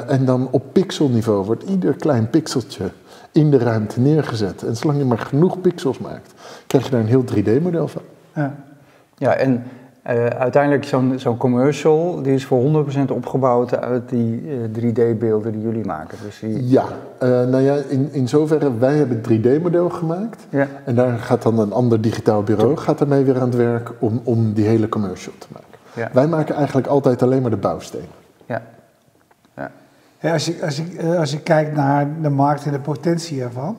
En 0.06 0.24
dan 0.24 0.48
op 0.50 0.62
pixelniveau 0.72 1.44
wordt 1.44 1.62
ieder 1.62 1.94
klein 1.94 2.30
pixeltje 2.30 2.90
in 3.32 3.50
de 3.50 3.58
ruimte 3.58 4.00
neergezet. 4.00 4.62
En 4.62 4.76
zolang 4.76 4.98
je 4.98 5.04
maar 5.04 5.18
genoeg 5.18 5.60
pixels 5.60 5.98
maakt, 5.98 6.34
krijg 6.66 6.84
je 6.84 6.90
daar 6.90 7.00
een 7.00 7.06
heel 7.06 7.24
3D-model 7.24 7.88
van. 7.88 8.02
Ja. 8.34 8.54
Ja, 9.18 9.34
en 9.34 9.62
eh, 10.02 10.26
uiteindelijk 10.26 10.84
zo'n 10.84 11.18
zo'n 11.18 11.36
commercial, 11.36 12.22
die 12.22 12.34
is 12.34 12.44
voor 12.46 12.84
100% 13.08 13.10
opgebouwd 13.10 13.76
uit 13.80 14.08
die 14.08 14.42
eh, 14.50 14.82
3D-beelden 14.82 15.52
die 15.52 15.60
jullie 15.60 15.84
maken. 15.84 16.18
Dus 16.24 16.38
die, 16.38 16.68
Ja, 16.68 16.84
eh, 17.18 17.28
nou 17.28 17.60
ja, 17.60 17.76
in, 17.88 18.08
in 18.12 18.28
zoverre, 18.28 18.78
wij 18.78 18.96
hebben 18.96 19.16
het 19.16 19.26
3D-model 19.26 19.88
gemaakt. 19.90 20.46
ja, 20.48 20.66
En 20.84 20.94
daar 20.94 21.18
gaat 21.18 21.42
dan 21.42 21.58
een 21.58 21.72
ander 21.72 22.00
digitaal 22.00 22.42
bureau 22.42 22.76
gaat 22.76 23.00
ermee 23.00 23.24
weer 23.24 23.36
aan 23.40 23.48
het 23.48 23.56
werk 23.56 23.90
om, 23.98 24.20
om 24.24 24.52
die 24.52 24.66
hele 24.66 24.88
commercial 24.88 25.34
te 25.38 25.46
maken. 25.52 25.78
ja, 25.94 26.08
Wij 26.12 26.26
maken 26.28 26.54
eigenlijk 26.54 26.86
altijd 26.86 27.22
alleen 27.22 27.42
maar 27.42 27.50
de 27.50 27.56
bouwstenen. 27.56 28.08
ja. 28.46 28.62
ja. 29.56 29.70
Ja, 30.20 30.32
als, 30.32 30.46
je, 30.46 30.58
als, 30.64 30.76
je, 30.76 30.84
eh, 30.98 31.18
als 31.18 31.30
je 31.30 31.40
kijkt 31.40 31.76
naar 31.76 32.08
de 32.22 32.30
markt 32.30 32.64
en 32.64 32.72
de 32.72 32.80
potentie 32.80 33.42
ervan, 33.42 33.76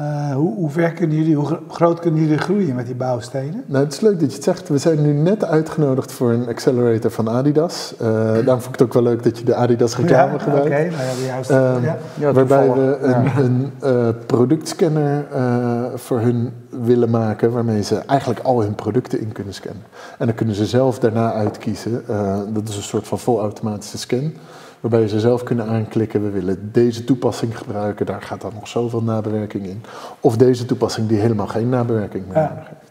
eh, 0.00 0.34
hoe, 0.34 0.54
hoe 0.54 0.70
ver 0.70 0.92
kunnen 0.92 1.16
jullie, 1.16 1.34
hoe 1.34 1.46
gro- 1.46 1.60
groot 1.70 2.00
kunnen 2.00 2.20
jullie 2.20 2.38
groeien 2.38 2.74
met 2.74 2.86
die 2.86 2.94
bouwstenen? 2.94 3.62
Nou, 3.66 3.84
het 3.84 3.92
is 3.92 4.00
leuk 4.00 4.20
dat 4.20 4.28
je 4.28 4.34
het 4.34 4.44
zegt. 4.44 4.68
We 4.68 4.78
zijn 4.78 5.02
nu 5.02 5.12
net 5.12 5.44
uitgenodigd 5.44 6.12
voor 6.12 6.30
een 6.32 6.48
accelerator 6.48 7.10
van 7.10 7.28
Adidas. 7.28 7.94
Eh, 7.98 8.06
daarom 8.46 8.60
vond 8.60 8.64
ik 8.66 8.72
het 8.72 8.82
ook 8.82 8.92
wel 8.94 9.02
leuk 9.02 9.22
dat 9.22 9.38
je 9.38 9.44
de 9.44 9.54
Adidas 9.54 9.96
reclame 9.96 10.32
ja, 10.32 10.38
gebruikt. 10.38 10.66
Oké, 10.66 10.80
nou 10.80 10.90
ja, 11.20 11.26
juiste. 11.26 11.54
Ehm, 11.54 11.82
ja. 11.84 11.96
Ja, 12.14 12.32
waarbij 12.32 12.72
we 12.72 12.98
een, 13.02 13.22
Ja. 13.24 13.38
een 13.38 13.72
eh, 13.80 14.08
productscanner 14.26 15.26
eh, 15.32 15.82
voor 15.94 16.20
hun 16.20 16.52
willen 16.84 17.10
maken, 17.10 17.52
waarmee 17.52 17.82
ze 17.82 17.96
eigenlijk 17.96 18.40
al 18.40 18.60
hun 18.62 18.74
producten 18.74 19.20
in 19.20 19.32
kunnen 19.32 19.54
scannen. 19.54 19.82
En 20.18 20.26
dan 20.26 20.34
kunnen 20.34 20.54
ze 20.54 20.66
zelf 20.66 20.98
daarna 20.98 21.32
uitkiezen. 21.32 22.02
eh, 22.08 22.38
dat 22.52 22.68
is 22.68 22.76
een 22.76 22.82
soort 22.82 23.06
van 23.08 23.18
volautomatische 23.18 23.98
scan. 23.98 24.32
Waarbij 24.80 25.08
ze 25.08 25.20
zelf 25.20 25.42
kunnen 25.42 25.66
aanklikken, 25.66 26.22
we 26.22 26.30
willen 26.30 26.72
deze 26.72 27.04
toepassing 27.04 27.58
gebruiken, 27.58 28.06
daar 28.06 28.22
gaat 28.22 28.40
dan 28.40 28.52
nog 28.54 28.68
zoveel 28.68 29.02
nabewerking 29.02 29.66
in. 29.66 29.82
Of 30.20 30.36
deze 30.36 30.64
toepassing 30.66 31.08
die 31.08 31.18
helemaal 31.18 31.46
geen 31.46 31.68
nabewerking 31.68 32.26
meer 32.26 32.36
nodig 32.36 32.68
heeft. 32.68 32.88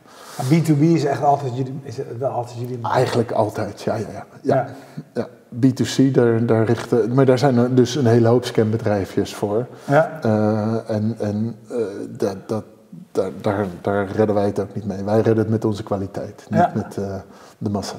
B2B 0.70 0.82
is 0.82 1.06
echt 1.06 1.24
altijd 1.24 1.58
jullie, 1.58 1.80
is 1.84 1.98
wel 2.20 2.30
altijd 2.30 2.60
jullie. 2.60 2.80
Eigenlijk 2.84 3.32
altijd, 3.32 3.82
ja, 3.82 3.96
ja, 3.96 4.06
ja. 4.12 4.26
ja. 4.42 4.56
Ja. 4.56 4.68
ja. 5.14 5.28
B2C, 5.56 6.12
daar, 6.12 6.46
daar 6.46 6.66
richten, 6.66 7.14
maar 7.14 7.26
daar 7.26 7.38
zijn 7.38 7.58
er 7.58 7.76
dus 7.76 7.96
een 7.96 8.06
hele 8.06 8.28
hoop 8.28 8.46
scanbedrijfjes 8.46 9.36
voor. 9.36 9.68
Ja. 9.86 10.20
Eh, 10.22 10.96
en 10.96 11.16
en 11.20 11.56
eh, 11.70 11.78
dat, 12.10 12.36
dat, 12.46 12.64
daar, 13.12 13.32
daar, 13.42 13.66
daar 13.82 14.08
redden 14.12 14.36
wij 14.36 14.46
het 14.46 14.60
ook 14.60 14.76
niet 14.76 14.86
mee. 14.86 15.04
Wij 15.04 15.16
redden 15.16 15.38
het 15.38 15.50
met 15.50 15.66
onze 15.66 15.84
kwaliteit, 15.84 16.46
niet 16.50 16.60
Ja. 16.60 16.72
met 16.76 16.98
eh, 16.98 17.16
de 17.58 17.70
massa. 17.70 17.96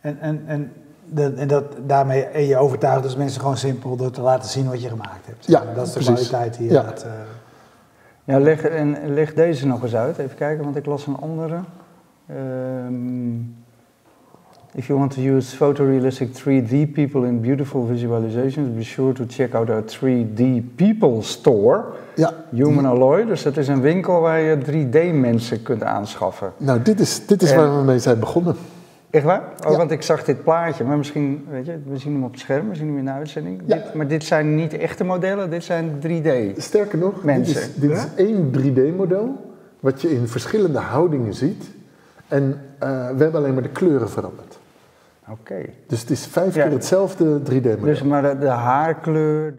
En, 0.00 0.20
en, 0.20 0.42
en, 0.46 0.72
en 1.14 1.48
dat, 1.48 1.64
daarmee 1.86 2.24
en 2.24 2.46
je 2.46 2.56
overtuigt 2.56 3.02
dus 3.02 3.16
mensen 3.16 3.40
gewoon 3.40 3.56
simpel 3.56 3.96
door 3.96 4.10
te 4.10 4.20
laten 4.20 4.48
zien 4.50 4.68
wat 4.68 4.82
je 4.82 4.88
gemaakt 4.88 5.26
hebt. 5.26 5.46
Ja, 5.46 5.62
dat 5.74 5.86
is 5.86 5.92
de 5.92 6.00
precies. 6.04 6.28
kwaliteit 6.28 6.56
die 6.58 6.66
je 6.66 6.72
Ja. 6.72 6.82
laat. 6.82 7.02
eh, 7.02 7.10
Ja, 8.24 8.38
leg, 8.40 8.62
en 8.62 8.96
leg 9.14 9.34
deze 9.34 9.66
nog 9.66 9.82
eens 9.82 9.94
uit. 9.94 10.18
Even 10.18 10.36
kijken, 10.36 10.64
want 10.64 10.76
ik 10.76 10.86
las 10.86 11.06
een 11.06 11.16
andere. 11.16 11.58
Ehm, 12.26 13.34
if 14.74 14.86
you 14.86 14.98
want 14.98 15.10
to 15.14 15.20
use 15.20 15.56
photorealistic 15.56 16.32
3D 16.34 16.92
people 16.92 17.26
in 17.26 17.40
beautiful 17.40 17.86
visualizations, 17.86 18.74
be 18.74 18.82
sure 18.84 19.12
to 19.12 19.24
check 19.28 19.54
out 19.54 19.70
our 19.70 19.82
3D 19.84 20.42
people 20.76 21.22
store, 21.22 21.84
Ja, 22.14 22.32
Human 22.50 22.86
Alloy. 22.86 23.24
Dus 23.26 23.42
dat 23.42 23.56
is 23.56 23.68
een 23.68 23.80
winkel 23.80 24.20
waar 24.20 24.40
je 24.40 24.58
3D-mensen 24.58 25.62
kunt 25.62 25.82
aanschaffen. 25.82 26.52
nou 26.56 26.82
dit 26.82 27.00
is, 27.00 27.26
dit 27.26 27.42
is 27.42 27.50
En- 27.50 27.56
waar 27.56 27.76
we 27.78 27.82
mee 27.84 27.98
zijn 27.98 28.18
begonnen. 28.18 28.56
Echt 29.10 29.24
waar? 29.24 29.42
Oh, 29.66 29.70
Ja. 29.70 29.76
want 29.76 29.90
ik 29.90 30.02
zag 30.02 30.24
dit 30.24 30.42
plaatje, 30.42 30.84
maar 30.84 30.96
misschien, 30.96 31.46
weet 31.50 31.66
je, 31.66 31.78
we 31.86 31.96
zien 31.96 32.12
hem 32.12 32.24
op 32.24 32.30
het 32.30 32.40
scherm, 32.40 32.68
we 32.68 32.74
zien 32.74 32.86
hem 32.86 32.98
in 32.98 33.04
de 33.04 33.10
uitzending. 33.10 33.62
Ja. 33.66 33.76
Dit, 33.76 33.94
maar 33.94 34.06
dit 34.08 34.24
zijn 34.24 34.54
niet 34.54 34.72
echte 34.74 35.04
modellen, 35.04 35.50
dit 35.50 35.64
zijn 35.64 35.90
3D. 36.06 36.56
Sterker 36.56 36.98
nog, 36.98 37.14
dit 37.14 37.24
Mensen. 37.24 37.60
is, 37.60 37.74
dit 37.74 37.90
is 37.90 38.06
één 38.16 38.50
3D-model 38.58 39.54
wat 39.80 40.00
je 40.02 40.10
in 40.14 40.28
verschillende 40.28 40.78
houdingen 40.78 41.34
ziet. 41.34 41.64
En 42.28 42.60
eh, 42.78 42.88
we 42.88 43.22
hebben 43.22 43.34
alleen 43.34 43.54
maar 43.54 43.62
de 43.62 43.68
kleuren 43.68 44.10
veranderd. 44.10 44.58
Oké. 45.30 45.54
Dus 45.86 46.00
het 46.00 46.10
is 46.10 46.26
vijf 46.26 46.52
keer 46.52 46.70
hetzelfde 46.70 47.40
3D-model. 47.40 47.80
Dus 47.84 48.02
maar 48.02 48.22
de, 48.22 48.38
de 48.38 48.48
haarkleur. 48.48 49.54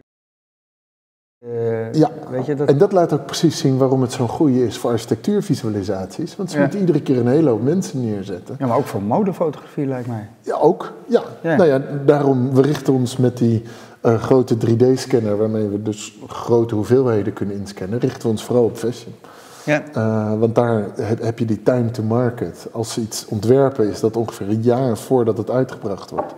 Eh, 1.52 1.94
Ja. 1.94 2.10
Weet 2.30 2.46
je 2.46 2.56
dat? 2.56 2.68
En 2.68 2.78
dat 2.78 2.92
laat 2.92 3.14
ook 3.14 3.26
precies 3.26 3.58
zien 3.58 3.78
waarom 3.78 4.02
het 4.02 4.12
zo'n 4.12 4.28
goede 4.28 4.66
is 4.66 4.78
voor 4.78 4.92
architectuurvisualisaties. 4.92 6.36
Want 6.36 6.50
ze 6.52 6.56
Ja. 6.56 6.62
moeten 6.62 6.80
iedere 6.80 7.02
keer 7.02 7.18
een 7.18 7.28
hele 7.28 7.50
hoop 7.50 7.64
mensen 7.64 8.06
neerzetten. 8.06 8.56
Ja, 8.60 8.68
maar 8.68 8.78
ook 8.78 8.86
voor 8.86 9.02
modefotografie 9.02 9.86
lijkt 9.86 10.08
mij. 10.08 10.30
Ja, 10.42 10.56
ook. 10.56 10.94
Ja. 11.08 11.22
Ja. 11.42 11.56
Nou 11.56 11.70
ja, 11.70 11.82
daarom, 12.06 12.54
we 12.54 12.62
richten 12.62 12.94
ons 12.94 13.18
met 13.18 13.38
die 13.38 13.64
eh, 14.02 14.22
grote 14.22 14.56
3D-scanner, 14.58 15.38
waarmee 15.38 15.68
we 15.68 15.82
dus 15.82 16.18
grote 16.28 16.76
hoeveelheden 16.76 17.34
kunnen 17.34 17.56
inscannen, 17.56 18.00
richten 18.00 18.22
we 18.22 18.28
ons 18.28 18.44
vooral 18.44 18.64
op 18.64 18.78
fashion. 18.78 19.14
Ja. 19.66 19.84
Eh, 19.94 20.40
want 20.40 20.56
daar 20.56 20.86
heb, 20.96 21.22
heb 21.22 21.40
je 21.40 21.46
die 21.46 21.64
time 21.64 21.92
to 21.92 22.04
market. 22.04 22.68
Als 22.72 22.94
ze 22.94 23.02
iets 23.02 23.26
ontwerpen, 23.26 23.90
is 23.90 24.00
dat 24.00 24.18
ongeveer 24.18 24.50
een 24.50 24.62
jaar 24.62 24.98
voordat 24.98 25.38
het 25.38 25.50
uitgebracht 25.50 26.10
wordt. 26.10 26.34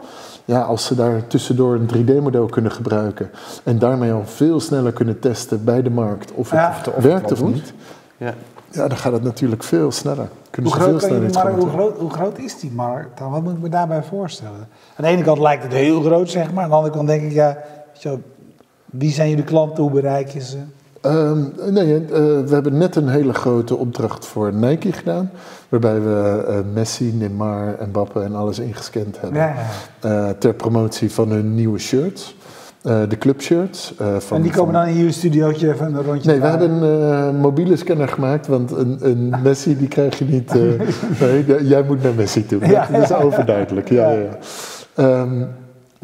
Ja, 0.46 0.62
als 0.62 0.86
ze 0.86 0.96
daar 0.96 1.28
tussendoor 1.28 1.76
een 1.76 1.88
3D-model 1.88 2.46
kunnen 2.46 2.72
gebruiken 2.72 3.30
en 3.64 3.80
daarmee 3.80 4.12
al 4.12 4.26
veel 4.26 4.60
sneller 4.60 4.92
kunnen 4.92 5.20
testen 5.20 5.64
bij 5.64 5.82
de 5.82 5.90
markt 5.90 6.32
of 6.32 6.50
het 6.50 6.60
Ja. 6.60 6.70
of 6.70 6.76
het 6.78 6.88
Of 6.88 6.94
het 6.96 7.04
werkt 7.04 7.32
of 7.32 7.44
niet, 7.44 7.74
Ja. 8.18 8.34
ja, 8.72 8.88
dan 8.88 8.98
gaat 8.98 9.14
het 9.14 9.24
natuurlijk 9.24 9.64
veel 9.64 9.92
sneller. 9.92 10.28
Kunnen 10.50 10.72
Hoe 10.72 10.82
ze 10.82 10.88
veel 10.90 10.98
groot, 11.00 11.12
je 11.12 11.18
sneller 11.30 11.52
gaan 11.52 11.60
hoe, 11.60 11.70
groot, 11.70 11.98
hoe 11.98 12.10
groot 12.10 12.38
is 12.38 12.60
die 12.60 12.72
markt 12.72 13.18
dan? 13.18 13.32
Wat 13.32 13.44
moet 13.44 13.54
ik 13.54 13.60
me 13.62 13.70
daarbij 13.70 14.04
voorstellen? 14.04 14.68
Aan 14.96 15.04
de 15.04 15.08
ene 15.08 15.24
kant 15.24 15.40
lijkt 15.40 15.64
het 15.64 15.72
heel 15.74 16.02
groot, 16.02 16.30
zeg 16.30 16.54
maar. 16.54 16.64
Aan 16.64 16.70
de 16.70 16.76
andere 16.76 16.94
kant 16.94 17.08
denk 17.08 17.22
ik, 17.24 17.32
ja, 17.32 17.58
weet 17.94 18.02
je 18.02 18.10
wel, 18.10 18.22
wie 18.86 19.12
zijn 19.12 19.30
jullie 19.30 19.44
klanten? 19.44 19.84
Hoe 19.84 19.92
bereik 19.92 20.28
je 20.30 20.42
ze? 20.42 20.58
Ehm, 21.04 21.40
nee, 21.70 21.96
eh, 21.96 22.06
we 22.20 22.50
hebben 22.50 22.78
net 22.78 22.96
een 22.96 23.08
hele 23.08 23.34
grote 23.34 23.76
opdracht 23.76 24.26
voor 24.26 24.54
Nike 24.54 24.92
gedaan. 24.92 25.32
Waarbij 25.70 26.02
we 26.02 26.44
eh, 26.48 26.56
Messi, 26.74 27.14
Neymar 27.14 27.76
en 27.80 27.90
Mbappe 27.90 28.22
en 28.22 28.36
alles 28.36 28.60
ingescand 28.60 29.22
hebben. 29.22 29.40
Ja, 29.40 29.54
ja. 30.02 30.10
Eh, 30.28 30.30
ter 30.38 30.54
promotie 30.54 31.12
van 31.12 31.30
hun 31.30 31.56
nieuwe 31.56 31.80
shirts. 31.80 32.36
De 32.82 33.18
clubshirts. 33.20 33.94
van, 34.18 34.38
En 34.38 34.44
die 34.44 34.52
komen 34.52 34.74
van- 34.74 34.82
dan 34.84 34.92
in 34.92 34.98
jullie 34.98 35.12
studiootje 35.12 35.74
even 35.74 35.86
een 35.96 36.04
rondje 36.04 36.30
Nee, 36.32 36.40
we 36.40 36.48
hebben 36.48 36.72
een 36.82 37.36
mobiele 37.36 37.76
scanner 37.76 38.08
gemaakt, 38.08 38.48
want 38.48 38.72
een, 38.72 38.98
een 39.02 39.34
Messi 39.44 39.78
die 39.78 39.88
krijg 39.88 40.18
je 40.20 40.26
niet. 40.26 40.54
nee, 41.20 41.66
jij 41.66 41.84
moet 41.84 42.04
naar 42.04 42.14
Messi 42.14 42.46
toe. 42.46 42.68
Ja, 42.68 42.88
dat 42.92 43.02
is 43.02 43.08
ja. 43.10 43.18
overduidelijk. 43.18 43.90
Ja, 43.90 44.10
ja. 44.12 44.30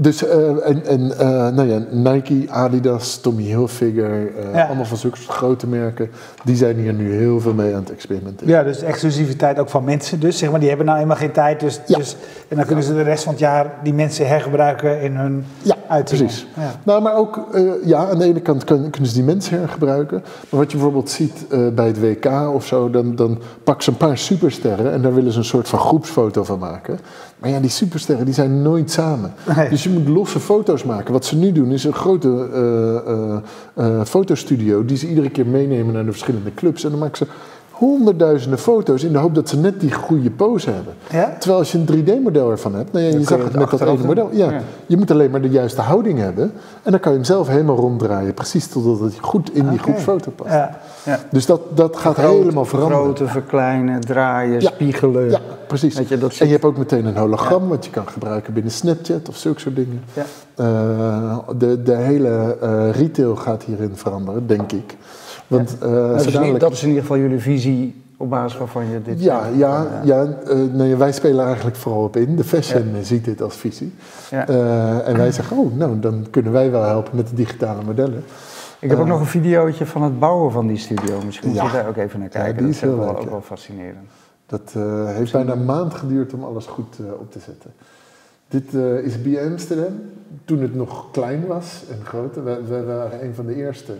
Dus, 0.02 0.26
eh, 0.28 0.68
en, 0.70 0.86
en 0.86 1.18
eh, 1.20 1.28
nou 1.50 1.64
ja, 1.70 1.80
Nike, 1.92 2.46
Adidas, 2.52 3.18
Tommy 3.18 3.44
Hilfiger, 3.44 4.28
eh, 4.38 4.54
Ja. 4.54 4.66
allemaal 4.66 4.86
van 4.86 4.98
zulke 4.98 5.18
grote 5.28 5.68
merken, 5.68 6.10
die 6.44 6.56
zijn 6.56 6.78
hier 6.78 6.94
nu 6.94 7.14
heel 7.14 7.40
veel 7.40 7.54
mee 7.54 7.74
aan 7.74 7.80
het 7.80 7.92
experimenteren. 7.92 8.54
Ja, 8.54 8.64
dus 8.64 8.82
exclusiviteit 8.82 9.60
ook 9.60 9.70
van 9.70 9.84
mensen 9.84 10.20
dus, 10.20 10.38
zeg 10.38 10.50
maar. 10.52 10.60
Die 10.60 10.68
hebben 10.68 10.86
nou 10.86 10.98
helemaal 10.98 11.20
geen 11.20 11.32
tijd, 11.32 11.60
dus, 11.60 11.80
Ja. 11.86 11.98
dus 11.98 12.16
en 12.48 12.56
dan 12.56 12.66
kunnen 12.66 12.84
ze 12.84 12.94
de 12.94 13.02
rest 13.02 13.24
van 13.24 13.32
het 13.32 13.42
jaar 13.42 13.74
die 13.84 13.94
mensen 13.94 14.28
hergebruiken 14.28 15.02
in 15.02 15.16
hun 15.16 15.46
Ja, 15.62 15.76
uitingen. 15.88 16.26
precies. 16.26 16.48
Ja. 16.56 16.72
Nou, 16.84 17.02
maar 17.02 17.16
ook, 17.16 17.40
ja, 17.86 18.10
aan 18.10 18.18
de 18.18 18.26
ene 18.26 18.40
kant 18.42 18.64
kun- 18.64 18.90
kunnen 18.90 19.10
ze 19.10 19.16
die 19.16 19.24
mensen 19.24 19.60
hergebruiken. 19.60 20.18
Maar 20.50 20.60
wat 20.60 20.72
je 20.72 20.78
bijvoorbeeld 20.78 21.10
ziet 21.10 21.46
bij 21.76 21.88
het 21.88 22.00
WK 22.00 22.26
of 22.54 22.66
zo, 22.66 22.90
dan, 22.90 23.16
dan 23.16 23.40
pakken 23.64 23.84
ze 23.84 23.90
een 23.90 23.98
paar 23.98 24.18
supersterren 24.18 24.92
en 24.92 25.02
daar 25.02 25.14
willen 25.14 25.32
ze 25.32 25.38
een 25.38 25.44
soort 25.46 25.68
van 25.70 25.80
groepsfoto 25.80 26.44
van 26.44 26.60
maken. 26.60 27.00
Maar 27.40 27.50
ja, 27.50 27.60
die 27.60 27.70
supersterren 27.70 28.26
die 28.26 28.34
zijn 28.34 28.62
nooit 28.62 28.92
samen. 28.92 29.34
Nee. 29.56 29.70
Dus 29.70 29.88
je 29.90 30.00
moet 30.00 30.08
losse 30.08 30.40
foto's 30.40 30.84
maken. 30.84 31.14
Wat 31.14 31.26
ze 31.26 31.36
nu 31.36 31.52
doen 31.52 31.72
is 31.72 31.84
een 31.84 31.94
grote 31.94 32.50
eh, 32.54 33.14
eh, 33.14 33.42
eh, 33.74 34.06
fotostudio 34.06 34.86
die 34.86 34.98
ze 34.98 35.08
iedere 35.08 35.30
keer 35.30 35.46
meenemen 35.46 35.94
naar 35.94 36.06
de 36.06 36.12
verschillende 36.12 36.54
clubs. 36.54 36.84
En 36.84 36.90
dan 36.90 37.00
maken 37.00 37.18
ze 37.18 37.28
honderdduizenden 37.80 38.60
foto's 38.60 39.04
in 39.04 39.12
de 39.12 39.18
hoop 39.18 39.36
dat 39.36 39.50
ze 39.50 39.58
net 39.58 39.80
die 39.80 39.92
goede 39.94 40.32
pose 40.32 40.70
hebben. 40.70 40.94
Ja? 41.12 41.36
Terwijl 41.40 41.60
als 41.60 41.72
je 41.72 41.78
een 41.78 41.86
3D-model 42.06 42.52
ervan 42.52 42.76
hebt, 42.76 42.92
nou 42.92 43.06
ja, 43.06 43.12
je 43.12 43.24
zag 43.24 43.44
het 43.44 43.54
met 43.54 43.70
dat 43.70 43.82
ene 43.82 44.06
model. 44.06 44.30
Ja, 44.32 44.52
Ja. 44.52 44.62
Je 44.86 44.98
moet 44.98 45.12
alleen 45.12 45.32
maar 45.32 45.42
de 45.42 45.50
juiste 45.50 45.82
houding 45.82 46.20
hebben. 46.20 46.52
En 46.84 46.92
dan 46.92 47.00
kan 47.00 47.12
je 47.12 47.18
hem 47.18 47.26
zelf 47.28 47.48
helemaal 47.48 47.76
ronddraaien. 47.76 48.34
Precies 48.34 48.68
totdat 48.68 49.00
het 49.00 49.14
goed 49.22 49.54
in 49.54 49.64
die 49.64 49.74
Oké. 49.74 49.82
groepsfoto 49.82 50.32
past. 50.32 50.50
Ja. 50.52 50.78
Ja. 51.06 51.20
Dus 51.32 51.46
dat, 51.46 51.62
dat 51.76 51.98
gaat 51.98 52.18
helemaal 52.18 52.66
veranderen. 52.66 53.04
Grote, 53.04 53.28
verkleinen, 53.28 54.02
draaien, 54.02 54.62
Ja. 54.62 54.70
spiegelen. 54.70 55.30
Ja, 55.30 55.40
precies. 55.68 55.96
Weet 55.98 56.08
je, 56.08 56.18
dat 56.18 56.36
En 56.40 56.46
je 56.46 56.52
hebt 56.52 56.66
ook 56.66 56.78
meteen 56.78 57.06
een 57.06 57.18
hologram 57.18 57.68
wat 57.68 57.86
je 57.86 57.92
kan 57.92 58.08
gebruiken 58.08 58.54
binnen 58.54 58.72
Snapchat 58.72 59.30
of 59.30 59.36
zulke 59.38 59.60
soort 59.60 59.76
dingen. 59.76 60.04
Ja. 60.14 60.24
Eh, 60.56 61.38
de, 61.58 61.82
de 61.84 61.96
hele 61.96 62.58
eh, 62.62 62.90
retail 62.92 63.36
gaat 63.36 63.64
hierin 63.64 63.92
veranderen, 63.96 64.48
denk 64.48 64.72
ik. 64.72 64.98
Want 65.50 65.78
eh, 65.82 65.92
Dat 65.92 66.16
is, 66.16 66.22
zo 66.22 66.28
in- 66.28 66.34
dadelijk- 66.34 66.60
dat 66.60 66.72
is 66.72 66.82
in 66.82 66.88
ieder 66.88 67.02
geval 67.02 67.18
jullie 67.18 67.40
visie 67.40 68.04
op 68.18 68.30
basis 68.30 68.58
waarvan 68.60 68.86
je 68.90 69.02
dit... 69.02 69.24
Ja, 69.24 69.48
ja, 69.56 70.02
ja 70.04 70.26
eh, 70.48 70.58
nee, 70.74 70.96
wij 70.96 71.12
spelen 71.12 71.46
eigenlijk 71.46 71.76
vooral 71.76 72.04
op 72.04 72.16
in. 72.16 72.36
De 72.36 72.44
fashion 72.44 72.94
ziet 73.02 73.26
dit 73.26 73.42
als 73.42 73.56
visie. 73.56 73.94
Ja. 74.32 74.48
Eh, 74.48 75.08
en 75.08 75.18
wij 75.18 75.32
zeggen, 75.32 75.58
oh, 75.58 75.76
nou, 75.76 76.00
dan 76.00 76.28
kunnen 76.30 76.52
wij 76.52 76.72
wel 76.72 76.84
helpen 76.84 77.16
met 77.16 77.28
de 77.30 77.36
digitale 77.36 77.84
modellen. 77.84 78.24
Ik 78.80 78.90
heb 78.90 79.00
ook 79.00 79.08
nog 79.08 79.20
een 79.20 79.26
videootje 79.26 79.86
van 79.86 80.02
het 80.04 80.20
bouwen 80.20 80.52
van 80.52 80.68
die 80.68 80.78
studio. 80.78 81.22
Misschien 81.26 81.48
moet 81.50 81.58
Ja. 81.58 81.66
je 81.66 81.72
daar 81.72 81.88
ook 81.88 81.98
even 81.98 82.20
naar 82.20 82.30
Ja, 82.32 82.40
kijken. 82.42 82.62
dat 82.62 82.72
is 82.72 82.84
ook 82.84 82.98
wel, 82.98 83.06
leuk, 83.06 83.16
ook 83.18 83.24
ja. 83.24 83.30
wel 83.30 83.42
fascinerend. 83.42 84.10
Dat 84.46 84.72
heeft 85.06 85.32
bijna 85.32 85.52
een 85.52 85.66
maand 85.66 85.94
geduurd 85.94 86.34
om 86.34 86.44
alles 86.44 86.66
goed 86.66 86.96
op 87.20 87.32
te 87.32 87.40
zetten. 87.40 87.72
Dit 88.48 88.74
is 89.06 89.22
bij 89.22 89.46
Amsterdam, 89.52 90.02
toen 90.46 90.62
het 90.62 90.76
nog 90.76 91.12
klein 91.12 91.46
was 91.48 91.84
en 91.92 92.06
groter. 92.06 92.44
We, 92.44 92.60
we 92.68 92.84
waren 92.84 93.24
een 93.24 93.36
van 93.36 93.46
de 93.46 93.56
eerste 93.56 93.94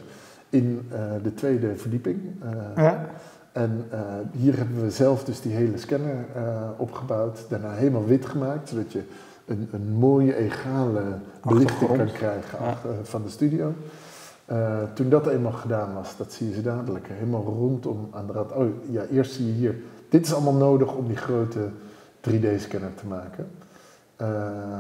in 0.50 0.88
eh, 0.92 1.00
de 1.24 1.34
tweede 1.34 1.76
verdieping. 1.76 2.20
Eh, 2.42 2.84
Ja. 2.84 3.10
En 3.52 3.86
eh, 3.90 4.00
hier 4.32 4.58
hebben 4.58 4.82
we 4.84 4.92
zelf 4.92 5.24
dus 5.24 5.42
die 5.42 5.52
hele 5.54 5.78
scanner 5.78 6.26
opgebouwd. 6.78 7.46
Daarna 7.50 7.72
helemaal 7.72 8.06
wit 8.06 8.26
gemaakt, 8.26 8.70
zodat 8.70 8.92
je 8.92 9.02
een, 9.46 9.70
een 9.72 9.90
mooie, 9.94 10.36
egale 10.36 11.02
belichting 11.48 11.96
kan 11.98 12.12
krijgen 12.12 12.60
Ja. 12.66 12.78
van 13.04 13.24
de 13.24 13.30
studio. 13.30 13.74
Toen 14.94 15.10
dat 15.10 15.28
eenmaal 15.28 15.52
gedaan 15.52 15.94
was, 15.94 16.18
dat 16.18 16.34
zie 16.34 16.48
je 16.48 16.54
ze 16.54 16.62
dadelijk 16.62 17.08
helemaal 17.12 17.44
rondom 17.44 18.08
aan 18.12 18.28
de 18.28 18.34
rand. 18.34 18.52
Oh 18.52 18.68
ja, 18.90 19.04
eerst 19.12 19.32
zie 19.34 19.46
je 19.46 19.52
hier. 19.54 19.76
Dit 20.10 20.26
is 20.26 20.34
allemaal 20.34 20.54
nodig 20.54 20.96
om 20.96 21.08
die 21.08 21.18
grote 21.18 21.60
3D-scanner 22.30 22.94
te 22.96 23.08
maken. 23.08 23.48
Eh, 24.16 24.78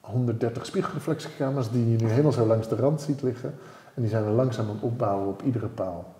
130 0.00 0.66
spiegelreflectiecamera's 0.66 1.70
die 1.70 1.90
je 1.90 1.96
nu 1.96 2.08
helemaal 2.08 2.32
zo 2.32 2.46
langs 2.46 2.68
de 2.68 2.76
rand 2.76 3.00
ziet 3.00 3.22
liggen. 3.22 3.54
En 3.96 4.02
die 4.02 4.10
zijn 4.10 4.24
we 4.24 4.30
langzaam 4.30 4.68
aan 4.68 4.74
het 4.74 4.82
opbouwen 4.82 5.28
op 5.28 5.42
iedere 5.42 5.66
paal. 5.66 6.14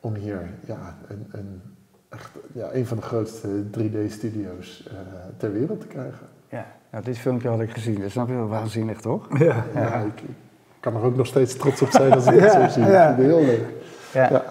Om 0.00 0.14
hier 0.14 0.50
ja, 0.66 0.96
een, 1.08 1.26
een, 1.30 1.62
echt, 2.08 2.30
ja, 2.52 2.68
een 2.72 2.86
van 2.86 2.96
de 2.96 3.02
grootste 3.02 3.48
3D-studio's 3.78 4.86
eh, 4.86 4.94
ter 5.36 5.52
wereld 5.52 5.80
te 5.80 5.86
krijgen. 5.86 6.26
Ja, 6.48 6.66
nou, 6.90 7.04
dit 7.04 7.18
filmpje 7.18 7.48
had 7.48 7.60
ik 7.60 7.70
gezien. 7.70 8.00
Dat 8.00 8.10
snap 8.10 8.28
je 8.28 8.34
wel 8.34 8.48
waanzinnig, 8.48 9.00
toch? 9.00 9.38
Ja. 9.38 9.64
Ja. 9.74 9.94
ik, 9.94 10.20
ik 10.20 10.34
kan 10.80 10.94
er 10.94 11.02
ook 11.02 11.16
nog 11.16 11.26
steeds 11.26 11.56
trots 11.56 11.82
op 11.82 11.90
zijn 11.90 12.12
als 12.12 12.26
ik 12.26 12.40
het 12.40 12.52
zo 12.52 12.68
zie. 12.68 12.84
ja. 12.84 13.08
Ik 13.10 13.16
vind 13.16 13.28
het 13.28 13.36
heel 13.36 13.46
leuk. 13.46 13.68
Ja. 14.12 14.30
Ja. 14.30 14.44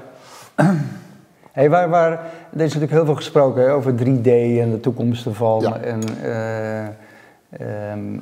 Hey, 1.52 1.70
waar, 1.70 1.90
waar, 1.90 2.12
er 2.12 2.20
is 2.54 2.60
natuurlijk 2.60 2.92
heel 2.92 3.06
veel 3.06 3.16
gesproken 3.16 3.64
hè, 3.64 3.74
over 3.74 3.94
3D 3.94 4.30
en 4.60 4.70
de 4.72 4.80
toekomst 4.82 5.26
ervan. 5.26 5.62
Ja. 5.62 5.78
En, 5.78 6.02
eh, 6.24 6.88
ehm, 7.92 8.18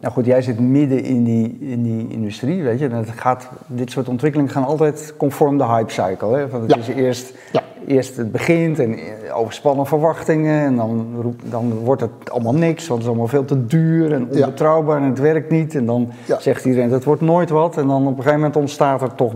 nou 0.00 0.12
goed, 0.12 0.26
jij 0.26 0.42
zit 0.42 0.60
midden 0.60 1.02
in 1.02 1.24
die, 1.24 1.56
in 1.60 1.82
die 1.82 2.06
industrie, 2.08 2.62
weet 2.62 2.78
je. 2.78 2.88
En 2.88 2.96
het 2.96 3.10
gaat, 3.10 3.48
dit 3.66 3.90
soort 3.90 4.08
ontwikkelingen 4.08 4.52
gaan 4.52 4.64
altijd 4.64 5.14
conform 5.16 5.58
de 5.58 5.64
hype 5.66 5.92
cycle. 5.92 6.36
Hè? 6.36 6.48
Van 6.48 6.60
het 6.62 6.70
Ja. 6.74 6.78
is 6.78 6.88
eerst 6.88 7.34
Ja. 7.52 7.62
eerst 7.86 8.16
het 8.16 8.32
begint 8.32 8.78
en 8.78 8.98
overspannen 9.34 9.86
verwachtingen 9.86 10.64
en 10.64 10.76
dan, 10.76 11.06
dan 11.42 11.72
wordt 11.72 12.00
het 12.00 12.30
allemaal 12.30 12.54
niks, 12.54 12.86
want 12.86 12.90
het 12.90 13.00
is 13.00 13.06
allemaal 13.06 13.28
veel 13.28 13.44
te 13.44 13.66
duur 13.66 14.12
en 14.12 14.28
onbetrouwbaar 14.30 14.96
en 15.02 15.08
het 15.08 15.18
werkt 15.18 15.50
niet. 15.50 15.74
En 15.74 15.86
dan 15.86 16.12
zegt 16.38 16.64
iedereen 16.64 16.88
dat 16.88 17.04
wordt 17.04 17.20
nooit 17.22 17.50
wat 17.50 17.76
en 17.76 17.86
dan 17.86 18.02
op 18.02 18.08
een 18.08 18.16
gegeven 18.16 18.34
moment 18.38 18.56
ontstaat 18.56 19.02
er 19.02 19.14
toch 19.14 19.32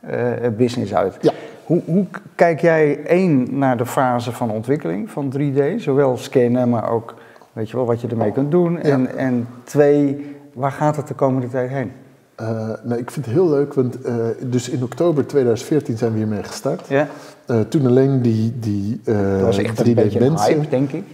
eh, 0.00 0.20
business 0.56 0.94
uit. 0.94 1.32
Hoe, 1.64 1.82
hoe 1.84 2.04
kijk 2.34 2.60
jij 2.60 3.04
één 3.04 3.58
naar 3.58 3.76
de 3.76 3.86
fase 3.86 4.32
van 4.32 4.50
ontwikkeling 4.50 5.10
van 5.10 5.32
3D, 5.38 5.60
zowel 5.76 6.16
scannen, 6.16 6.68
maar 6.68 6.90
ook 6.90 7.14
weet 7.52 7.70
je 7.70 7.76
wel, 7.76 7.86
wat 7.86 8.00
je 8.00 8.08
ermee 8.08 8.32
kunt 8.32 8.50
doen? 8.50 8.78
En, 8.78 9.16
en 9.16 9.48
twee, 9.64 10.36
waar 10.52 10.72
gaat 10.72 10.96
het 10.96 11.08
de 11.08 11.14
komende 11.14 11.48
tijd 11.48 11.70
heen? 11.70 11.92
Eh, 12.38 12.46
nou, 12.82 13.00
ik 13.00 13.10
vind 13.10 13.26
het 13.26 13.34
heel 13.34 13.48
leuk, 13.48 13.74
want 13.74 14.02
eh, 14.02 14.14
dus 14.46 14.68
in 14.68 14.82
oktober 14.82 15.26
2014 15.26 15.96
zijn 15.98 16.12
we 16.12 16.18
hiermee 16.18 16.42
gestart. 16.42 16.88
Ja, 16.88 17.08
Eh, 17.46 17.60
toen 17.60 17.86
alleen 17.86 18.22
die, 18.22 18.52
die 18.60 19.00
dat 19.04 19.40
was 19.40 19.58
echt 19.58 19.76
3D 19.84 19.86
een 19.88 19.94
beetje 19.94 20.20
mensen. 20.20 20.54
hype, 20.54 20.68
denk 20.68 20.92
ik. 20.92 21.04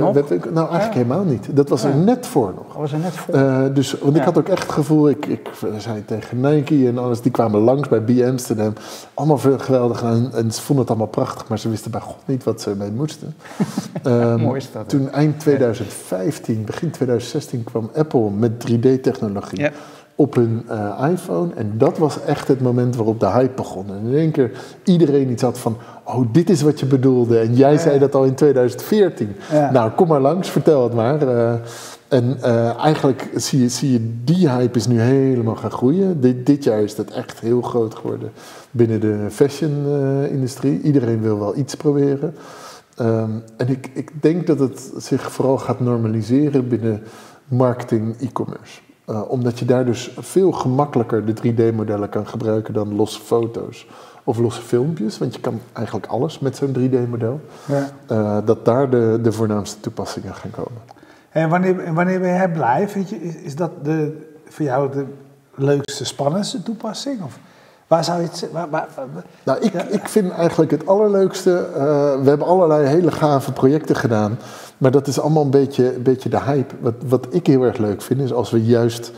Nog? 0.00 0.12
webwinkel- 0.14 0.50
nou, 0.52 0.70
eigenlijk 0.70 0.98
Ja. 0.98 1.14
helemaal 1.14 1.24
niet. 1.32 1.56
Dat 1.56 1.68
was 1.68 1.84
er 1.84 1.96
net 1.96 2.26
voor 2.26 2.52
nog. 2.56 2.66
Dat 2.66 2.76
was 2.76 2.92
er 2.92 2.98
net 2.98 3.12
voor. 3.12 3.34
Dus, 3.74 3.92
want 3.98 4.16
ik 4.16 4.22
had 4.22 4.38
ook 4.38 4.48
echt 4.48 4.62
het 4.62 4.72
gevoel, 4.72 5.08
ik, 5.08 5.26
ik 5.26 5.50
zei 5.78 6.04
tegen 6.04 6.40
Nike 6.40 6.86
en 6.86 6.98
alles, 6.98 7.20
die 7.20 7.30
kwamen 7.32 7.60
langs 7.60 7.88
bij 7.88 8.00
B 8.00 8.10
Amsterdam. 8.22 8.72
Allemaal 9.14 9.38
veel 9.38 9.58
geweldig 9.58 10.02
en, 10.02 10.30
en 10.34 10.52
ze 10.52 10.60
vonden 10.62 10.84
het 10.84 10.88
allemaal 10.94 11.10
prachtig, 11.10 11.48
maar 11.48 11.58
ze 11.58 11.68
wisten 11.70 11.90
bij 11.90 12.00
God 12.00 12.16
niet 12.24 12.44
wat 12.44 12.60
ze 12.60 12.70
ermee 12.70 12.90
moesten. 12.90 13.34
Ehm, 14.02 14.40
Mooi 14.40 14.56
is 14.56 14.68
dat? 14.72 14.88
Toen 14.88 15.10
eind 15.10 15.40
2015, 15.40 16.64
begin 16.64 16.90
2016 16.90 17.64
kwam 17.64 17.90
Apple 17.94 18.30
met 18.30 18.50
3D-technologie 18.60 19.58
Ja. 19.60 19.70
Op 20.18 20.34
hun 20.34 20.62
eh, 20.68 21.08
iPhone. 21.10 21.54
En 21.54 21.72
dat 21.74 21.98
was 21.98 22.24
echt 22.24 22.48
het 22.48 22.60
moment 22.60 22.96
waarop 22.96 23.20
de 23.20 23.30
hype 23.30 23.54
begon. 23.56 23.86
En 23.88 24.10
in 24.10 24.16
één 24.16 24.30
keer 24.30 24.50
iedereen 24.84 25.30
iets 25.30 25.42
had 25.42 25.58
van, 25.58 25.76
oh 26.04 26.26
dit 26.32 26.50
is 26.50 26.62
wat 26.62 26.80
je 26.80 26.86
bedoelde. 26.86 27.38
En 27.38 27.54
jij 27.54 27.78
zei 27.78 27.98
dat 27.98 28.14
al 28.14 28.24
in 28.24 28.34
2014. 28.34 29.36
Ja. 29.52 29.70
Nou, 29.70 29.90
kom 29.90 30.08
maar 30.08 30.20
langs, 30.20 30.50
vertel 30.50 30.82
het 30.82 30.94
maar. 30.94 31.28
Eh, 31.28 31.52
en 32.08 32.36
eh, 32.42 32.76
eigenlijk 32.76 33.30
zie 33.34 33.60
je, 33.60 33.68
zie 33.68 33.92
je, 33.92 34.14
die 34.24 34.50
hype 34.50 34.78
is 34.78 34.86
nu 34.86 35.00
helemaal 35.00 35.56
gaan 35.56 35.70
groeien. 35.70 36.20
Dit, 36.20 36.46
dit 36.46 36.64
jaar 36.64 36.82
is 36.82 36.94
dat 36.94 37.10
echt 37.10 37.40
heel 37.40 37.62
groot 37.62 37.94
geworden 37.94 38.30
binnen 38.70 39.00
de 39.00 39.26
fashion-industrie. 39.30 40.80
Iedereen 40.80 41.20
wil 41.20 41.38
wel 41.38 41.56
iets 41.56 41.74
proberen. 41.74 42.34
Ehm, 42.96 43.30
en 43.56 43.68
ik, 43.68 43.90
ik 43.94 44.22
denk 44.22 44.46
dat 44.46 44.58
het 44.58 44.92
zich 44.96 45.32
vooral 45.32 45.58
gaat 45.58 45.80
normaliseren 45.80 46.68
binnen 46.68 47.02
marketing 47.48 48.16
e-commerce. 48.20 48.80
Eh, 49.08 49.22
omdat 49.30 49.58
je 49.58 49.64
daar 49.64 49.84
dus 49.84 50.10
veel 50.18 50.52
gemakkelijker 50.52 51.24
de 51.24 51.32
3D-modellen 51.34 52.08
kan 52.08 52.26
gebruiken 52.26 52.74
dan 52.74 52.94
losse 52.96 53.20
foto's 53.20 53.86
of 54.24 54.38
losse 54.38 54.62
filmpjes. 54.62 55.18
Want 55.18 55.34
je 55.34 55.40
kan 55.40 55.60
eigenlijk 55.72 56.06
alles 56.06 56.38
met 56.38 56.56
zo'n 56.56 56.76
3D-model. 56.78 57.40
Ja. 57.66 57.88
Eh, 58.06 58.36
dat 58.44 58.64
daar 58.64 58.90
de, 58.90 59.18
de 59.22 59.32
voornaamste 59.32 59.80
toepassingen 59.80 60.34
gaan 60.34 60.50
komen. 60.50 60.80
En 61.30 61.48
wanneer, 61.48 61.78
en 61.84 61.94
wanneer 61.94 62.20
ben 62.20 62.28
jij 62.34 62.50
blij? 62.50 62.88
Vind 62.88 63.08
je, 63.10 63.16
is, 63.22 63.34
is 63.34 63.56
dat 63.56 63.70
de, 63.84 64.26
voor 64.48 64.64
jou 64.64 64.92
de 64.92 65.04
leukste, 65.54 66.04
spannendste 66.04 66.62
toepassing? 66.62 67.22
Of 67.22 67.38
waar 67.86 68.04
zou 68.04 68.20
je 68.20 68.26
het 68.26 68.36
z- 68.36 68.50
waar, 68.52 68.70
waar, 68.70 68.88
waar- 68.94 69.24
Nou, 69.44 69.58
ik, 69.60 69.72
Ja. 69.72 69.82
ik 69.82 70.08
vind 70.08 70.30
eigenlijk 70.32 70.70
het 70.70 70.86
allerleukste. 70.86 71.68
eh, 71.74 71.80
we 72.22 72.28
hebben 72.28 72.46
allerlei 72.46 72.86
hele 72.86 73.10
gave 73.12 73.52
projecten 73.52 73.96
gedaan. 73.96 74.38
Maar 74.78 74.90
dat 74.90 75.06
is 75.06 75.20
allemaal 75.20 75.44
een 75.44 75.50
beetje, 75.50 75.94
een 75.94 76.02
beetje 76.02 76.28
de 76.28 76.40
hype. 76.40 76.74
Wat, 76.80 76.94
wat 77.06 77.26
ik 77.30 77.46
heel 77.46 77.62
erg 77.62 77.76
leuk 77.78 78.02
vind, 78.02 78.20
is 78.20 78.32
als 78.32 78.50
we 78.50 78.64
juist 78.64 79.08
een 79.08 79.14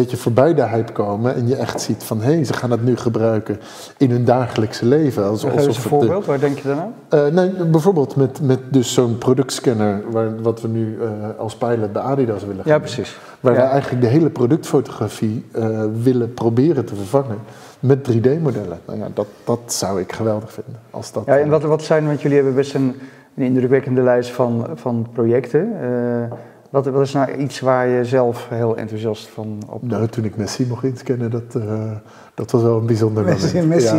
beetje 0.00 0.16
voorbij 0.16 0.54
de 0.54 0.66
hype 0.68 0.92
komen. 0.92 1.34
En 1.34 1.48
je 1.48 1.56
echt 1.56 1.80
ziet 1.80 2.04
van 2.04 2.20
hé, 2.20 2.32
hey, 2.34 2.44
ze 2.44 2.52
gaan 2.52 2.70
het 2.70 2.84
nu 2.84 2.96
gebruiken 2.96 3.58
in 3.98 4.10
hun 4.10 4.24
dagelijkse 4.24 4.86
leven. 4.86 5.24
Alsof, 5.24 5.50
Geef 5.50 5.66
eens 5.66 5.76
een 5.76 5.82
de- 5.82 5.88
voorbeeld, 5.88 6.24
waar 6.26 6.38
denk 6.40 6.58
je 6.58 6.68
dan 6.68 6.78
aan? 6.78 6.94
Eh, 7.08 7.26
nee, 7.26 7.50
bijvoorbeeld 7.50 8.16
met, 8.16 8.40
met 8.42 8.58
dus 8.70 8.92
zo'n 8.92 9.18
productscanner, 9.18 10.02
waar, 10.10 10.42
wat 10.42 10.60
we 10.60 10.68
nu 10.68 10.98
eh, 11.02 11.08
als 11.38 11.56
pilot 11.56 11.92
bij 11.92 12.02
Adidas 12.02 12.44
willen 12.44 12.62
gaan 12.64 12.72
Ja, 12.72 12.78
precies. 12.78 13.18
Waar 13.40 13.54
Ja. 13.54 13.60
we 13.60 13.66
eigenlijk 13.66 14.02
de 14.02 14.08
hele 14.08 14.30
productfotografie 14.30 15.44
eh, 15.52 15.84
willen 16.02 16.34
proberen 16.34 16.84
te 16.84 16.94
vervangen 16.94 17.38
met 17.80 17.98
3D-modellen. 18.10 18.78
Nou 18.86 18.98
ja, 18.98 19.08
dat, 19.14 19.26
dat 19.44 19.58
zou 19.66 20.00
ik 20.00 20.12
geweldig 20.12 20.52
vinden. 20.52 20.80
Als 20.90 21.12
dat, 21.12 21.22
Ja, 21.26 21.38
en 21.38 21.48
wat, 21.48 21.62
wat 21.62 21.82
zijn, 21.82 22.06
want 22.06 22.20
jullie 22.22 22.36
hebben 22.36 22.54
best 22.54 22.74
een, 22.74 22.94
een 23.36 23.44
indrukwekkende 23.44 24.02
lijst 24.02 24.30
van, 24.30 24.66
van 24.74 25.06
projecten. 25.12 25.80
Eh, 25.80 26.36
wat, 26.70 26.86
wat 26.86 27.02
is 27.02 27.12
nou 27.12 27.36
iets 27.36 27.60
waar 27.60 27.88
je 27.88 28.04
zelf 28.04 28.48
heel 28.48 28.76
enthousiast 28.76 29.28
van 29.28 29.62
op 29.68 29.82
Nou, 29.82 30.08
toen 30.08 30.24
ik 30.24 30.36
Messi 30.36 30.66
mocht 30.66 30.84
inscannen, 30.84 31.30
dat, 31.30 31.54
eh, 31.54 31.90
dat 32.34 32.50
was 32.50 32.62
wel 32.62 32.78
een 32.78 32.86
bijzonder 32.86 33.24
Messi, 33.24 33.46
moment. 33.60 33.74
Messi 33.74 33.96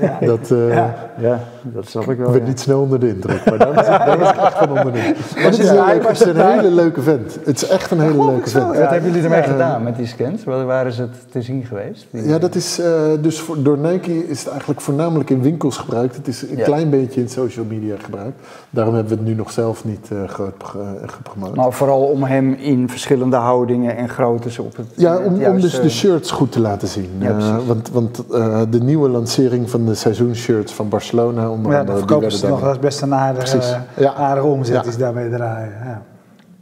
ja? 0.00 0.18
Ja. 0.20 0.26
dat 0.26 0.50
eh 0.50 0.68
Ja. 0.74 0.94
Ja, 1.20 1.40
dat 1.62 1.88
snap 1.88 2.10
ik 2.10 2.18
wel. 2.18 2.34
ik 2.34 2.40
ja. 2.42 2.46
niet 2.48 2.60
snel 2.60 2.80
onder 2.80 3.00
de 3.00 3.08
indruk, 3.08 3.44
maar 3.44 3.58
daar 3.58 3.72
was, 3.74 3.84
ik- 3.86 3.90
daar 4.06 4.18
was 4.18 4.30
ik 4.30 4.36
echt 4.36 4.58
van 4.58 4.68
onder 4.68 4.92
de 4.92 4.98
indruk. 4.98 5.34
Maar 5.34 5.44
het 5.44 5.58
is, 5.58 5.70
leuk, 5.70 6.34
een 6.36 6.50
hele 6.58 6.70
leuke 6.74 7.02
vent. 7.02 7.38
Het 7.44 7.62
is 7.62 7.68
echt 7.68 7.90
een 7.90 8.00
hele 8.00 8.24
leuke 8.26 8.48
vent. 8.50 8.66
Wat 8.66 8.76
hebben 8.90 9.02
jullie 9.10 9.24
ermee 9.24 9.40
Ja. 9.40 9.46
gedaan 9.46 9.82
met 9.82 9.96
die 9.96 10.06
scans? 10.06 10.44
Waar, 10.44 10.86
is 10.86 10.98
het 10.98 11.10
te 11.30 11.42
zien 11.42 11.64
geweest? 11.64 12.06
Die- 12.10 12.28
Ja, 12.28 12.38
dat 12.38 12.54
is 12.54 12.78
eh, 12.78 12.90
dus 13.20 13.40
voor, 13.40 13.62
door 13.62 13.78
Nike 13.78 14.28
is 14.28 14.38
het 14.38 14.48
eigenlijk 14.48 14.80
voornamelijk 14.80 15.30
in 15.30 15.42
winkels 15.42 15.76
gebruikt. 15.76 16.16
Het 16.16 16.28
is 16.28 16.42
een 16.42 16.56
Ja. 16.56 16.64
klein 16.64 16.90
beetje 16.90 17.20
in 17.20 17.28
social 17.28 17.64
media 17.64 17.94
gebruikt. 18.04 18.38
Daarom 18.70 18.94
hebben 18.94 19.12
we 19.12 19.18
het 19.18 19.28
nu 19.28 19.34
nog 19.34 19.50
zelf 19.50 19.84
niet 19.84 20.08
eh, 20.12 20.28
groot 20.28 20.54
ge- 20.64 20.98
gepromoot. 21.06 21.54
Maar 21.54 21.72
vooral 21.72 22.02
om 22.02 22.22
hem 22.22 22.52
in 22.52 22.88
verschillende 22.88 23.36
houdingen 23.36 23.96
en 23.96 24.08
groottes 24.08 24.58
op 24.58 24.76
het 24.76 24.86
ja, 24.94 25.12
het 25.12 25.26
om, 25.26 25.44
om 25.44 25.60
dus 25.60 25.80
de 25.80 25.90
shirts 25.90 26.30
goed 26.30 26.52
te 26.52 26.60
laten 26.60 26.88
zien. 26.88 27.10
Ja, 27.18 27.32
precies. 27.32 27.65
Want 27.66 27.90
want 27.90 28.22
eh, 28.32 28.60
de 28.70 28.80
nieuwe 28.80 29.08
lancering 29.08 29.70
van 29.70 29.86
de 29.86 29.94
seizoenshirts 29.94 30.72
van 30.74 30.88
Barcelona, 30.88 31.50
onder 31.50 31.72
Ja, 31.72 31.78
andere, 31.78 31.84
dan 31.84 31.96
die 31.96 31.96
verkopen 31.96 32.32
ze 32.32 32.48
nog 32.48 32.80
best 32.80 33.02
een 33.02 33.14
aardige. 33.14 33.58
Ja. 33.96 34.14
aardige 34.14 34.46
omzet 34.46 34.74
Ja. 34.74 34.82
die 34.82 34.92
ze 34.92 34.98
daarmee 34.98 35.30
draaien. 35.30 35.72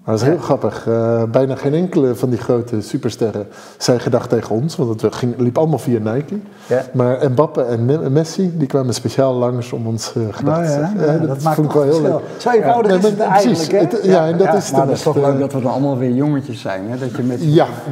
Maar 0.04 0.14
dat 0.14 0.22
is 0.24 0.30
heel 0.30 0.38
grappig. 0.42 0.86
Eh, 0.88 1.22
bijna 1.30 1.54
geen 1.56 1.74
enkele 1.74 2.14
van 2.14 2.30
die 2.30 2.38
grote 2.38 2.80
supersterren 2.80 3.46
zijn 3.78 4.00
gedacht 4.00 4.28
tegen 4.28 4.54
ons, 4.54 4.76
want 4.76 5.00
het 5.02 5.14
ging, 5.14 5.34
liep 5.38 5.58
allemaal 5.58 5.78
via 5.78 5.98
Nike. 6.12 6.34
Ja. 6.66 6.82
Maar 6.92 7.30
Mbappe 7.30 7.62
en 7.62 7.84
Me- 7.84 8.10
Messi, 8.10 8.52
die 8.58 8.66
kwamen 8.66 8.94
speciaal 8.94 9.34
langs 9.34 9.72
om 9.72 9.86
ons 9.86 10.12
eh 10.16 10.22
gedacht 10.30 10.42
Nou 10.42 10.64
te 10.64 10.70
ja, 10.70 10.76
zeggen. 10.78 11.20
ja, 11.20 11.26
dat, 11.26 11.42
maakt 11.42 11.54
vond 11.56 11.66
ik 11.68 11.72
wel 11.74 11.82
heel 11.82 12.02
leuk. 12.02 12.20
Zo 12.36 12.50
eenvoudig 12.50 12.96
is 12.96 13.02
het 13.04 13.16
precies. 13.16 13.32
eigenlijk, 13.34 13.70
hè? 13.72 13.78
Het- 13.98 14.04
ja, 14.04 14.26
en 14.26 14.36
dat 14.38 14.54
is 14.54 14.70
Maar 14.70 14.86
dat 14.86 14.96
is 14.96 15.02
toch 15.02 15.16
echt, 15.16 15.24
leuk 15.24 15.34
eh, 15.34 15.40
dat 15.40 15.52
we 15.52 15.60
dan 15.60 15.72
allemaal 15.72 15.98
weer 15.98 16.10
jongetjes 16.12 16.60
zijn. 16.60 16.82
Hè? 16.90 16.98
Dat 16.98 17.16
je 17.16 17.22
met, 17.22 17.40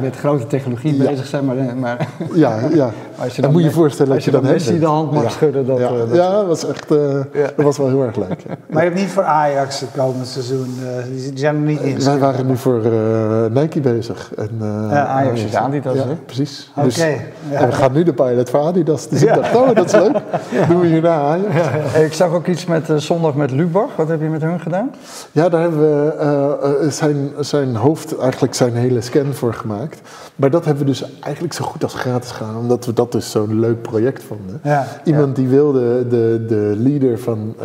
met 0.01 0.15
grote 0.15 0.47
technologie 0.47 0.97
bezig 0.97 1.31
bent. 1.31 1.45
Maar, 1.45 1.55
maar 1.77 2.07
Ja, 2.33 2.59
ja. 2.73 2.91
als 3.23 3.35
je 3.35 3.41
Dan 3.41 3.51
moet 3.51 3.59
je 3.59 3.65
met- 3.65 3.75
voorstellen 3.75 4.07
dat 4.07 4.15
als 4.15 4.25
je 4.25 4.31
je 4.31 4.41
dan 4.41 4.51
Messi 4.51 4.79
de 4.79 4.85
hand 4.85 5.11
mag 5.11 5.31
schudden. 5.31 5.65
Dat, 5.65 5.77
ja, 5.77 5.87
eh, 5.87 5.97
dat- 5.97 6.15
ja, 6.15 6.31
dat 6.31 6.47
was 6.47 6.67
echt 6.67 6.91
eh, 6.91 6.97
dat 7.55 7.65
was 7.65 7.77
wel 7.77 7.87
heel 7.87 8.03
erg 8.03 8.15
leuk. 8.15 8.43
Maar 8.71 8.83
je 8.83 8.89
hebt 8.89 9.01
niet 9.01 9.09
voor 9.11 9.23
Ajax 9.23 9.79
het 9.79 9.89
komende 9.97 10.25
seizoen, 10.25 10.75
eh, 10.97 11.03
die 11.31 11.31
zijn 11.37 11.55
er 11.55 11.61
niet 11.61 11.79
in. 11.81 12.01
Wij 12.05 12.19
waren 12.19 12.45
nu 12.45 12.57
voor 12.57 12.83
eh, 12.85 13.61
Nike 13.61 13.79
bezig. 13.79 14.31
En, 14.35 14.49
eh, 14.61 14.67
Ja, 14.91 15.05
Ajax 15.05 15.43
is 15.43 15.55
Adidas, 15.55 15.95
Ja, 15.95 16.07
hè? 16.07 16.15
precies. 16.15 16.71
Oké, 16.75 16.85
Dus, 16.85 16.95
ja. 16.97 17.13
En 17.51 17.65
we 17.67 17.71
gaan 17.71 17.91
nu 17.93 18.03
de 18.03 18.13
pilot 18.13 18.49
voor 18.49 18.59
Adidas. 18.59 19.07
Dus 19.09 19.21
ik 19.23 19.33
dacht, 19.33 19.55
oh, 19.55 19.75
dat 19.75 19.85
is 19.85 19.91
leuk. 19.91 20.11
Doen 20.69 20.79
we 20.79 20.87
hierna 20.87 21.19
Ajax. 21.21 21.53
Hey, 21.53 22.05
ik 22.05 22.13
zag 22.13 22.31
ook 22.33 22.47
iets 22.47 22.65
met 22.65 22.89
eh, 22.89 22.95
zondag 22.95 23.35
met 23.35 23.51
Lubach. 23.51 23.95
Wat 23.95 24.07
heb 24.07 24.21
je 24.21 24.27
met 24.27 24.41
hun 24.41 24.59
gedaan? 24.59 24.91
Ja, 25.31 25.49
daar 25.49 25.61
hebben 25.61 25.79
we 25.79 26.87
zijn, 26.89 27.31
zijn 27.39 27.75
hoofd, 27.75 28.17
eigenlijk 28.17 28.53
zijn 28.53 28.73
hele 28.75 29.01
scan 29.01 29.33
voor 29.33 29.53
gemaakt. 29.53 30.01
Maar 30.35 30.49
dat 30.49 30.65
hebben 30.65 30.83
we 30.85 30.89
dus 30.89 31.05
eigenlijk 31.19 31.53
zo 31.53 31.65
goed 31.65 31.83
als 31.83 31.93
gratis 31.93 32.31
gedaan, 32.31 32.57
omdat 32.57 32.85
we 32.85 32.93
dat 32.93 33.11
dus 33.11 33.31
zo'n 33.31 33.59
leuk 33.59 33.81
project 33.81 34.23
vonden. 34.23 34.61
Iemand 35.03 35.35
die 35.35 35.47
wilde 35.47 36.07
de, 36.07 36.45
de 36.47 36.73
leader 36.77 37.19
van 37.19 37.55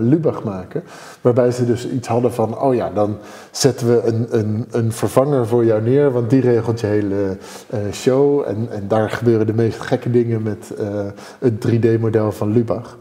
Lubach 0.00 0.42
maken, 0.42 0.82
waarbij 1.20 1.50
ze 1.50 1.66
dus 1.66 1.88
iets 1.88 2.08
hadden 2.08 2.32
van, 2.32 2.58
oh 2.58 2.74
ja, 2.74 2.90
dan 2.94 3.16
zetten 3.50 3.83
we 3.86 4.02
een, 4.02 4.38
een, 4.38 4.66
een 4.70 4.92
vervanger 4.92 5.46
voor 5.46 5.64
jou 5.64 5.82
neer, 5.82 6.10
want 6.10 6.30
die 6.30 6.40
regelt 6.40 6.80
je 6.80 6.86
hele 6.86 7.36
eh, 7.68 7.80
show. 7.92 8.44
En, 8.46 8.70
en 8.70 8.88
daar 8.88 9.10
gebeuren 9.10 9.46
de 9.46 9.54
meest 9.54 9.80
gekke 9.80 10.10
dingen 10.10 10.42
met 10.42 10.74
eh, 10.78 11.06
het 11.38 11.66
3D-model 11.66 12.32
van 12.32 12.52
Lubach. 12.52 12.98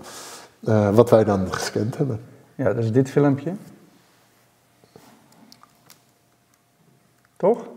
Eh, 0.64 0.96
wat 0.96 1.10
wij 1.10 1.24
dan 1.24 1.54
gescand 1.54 1.98
hebben. 1.98 2.20
Ja, 2.56 2.74
dat 2.74 2.84
is 2.84 2.92
dit 2.92 3.10
filmpje. 3.10 3.54
Toch? 7.38 7.68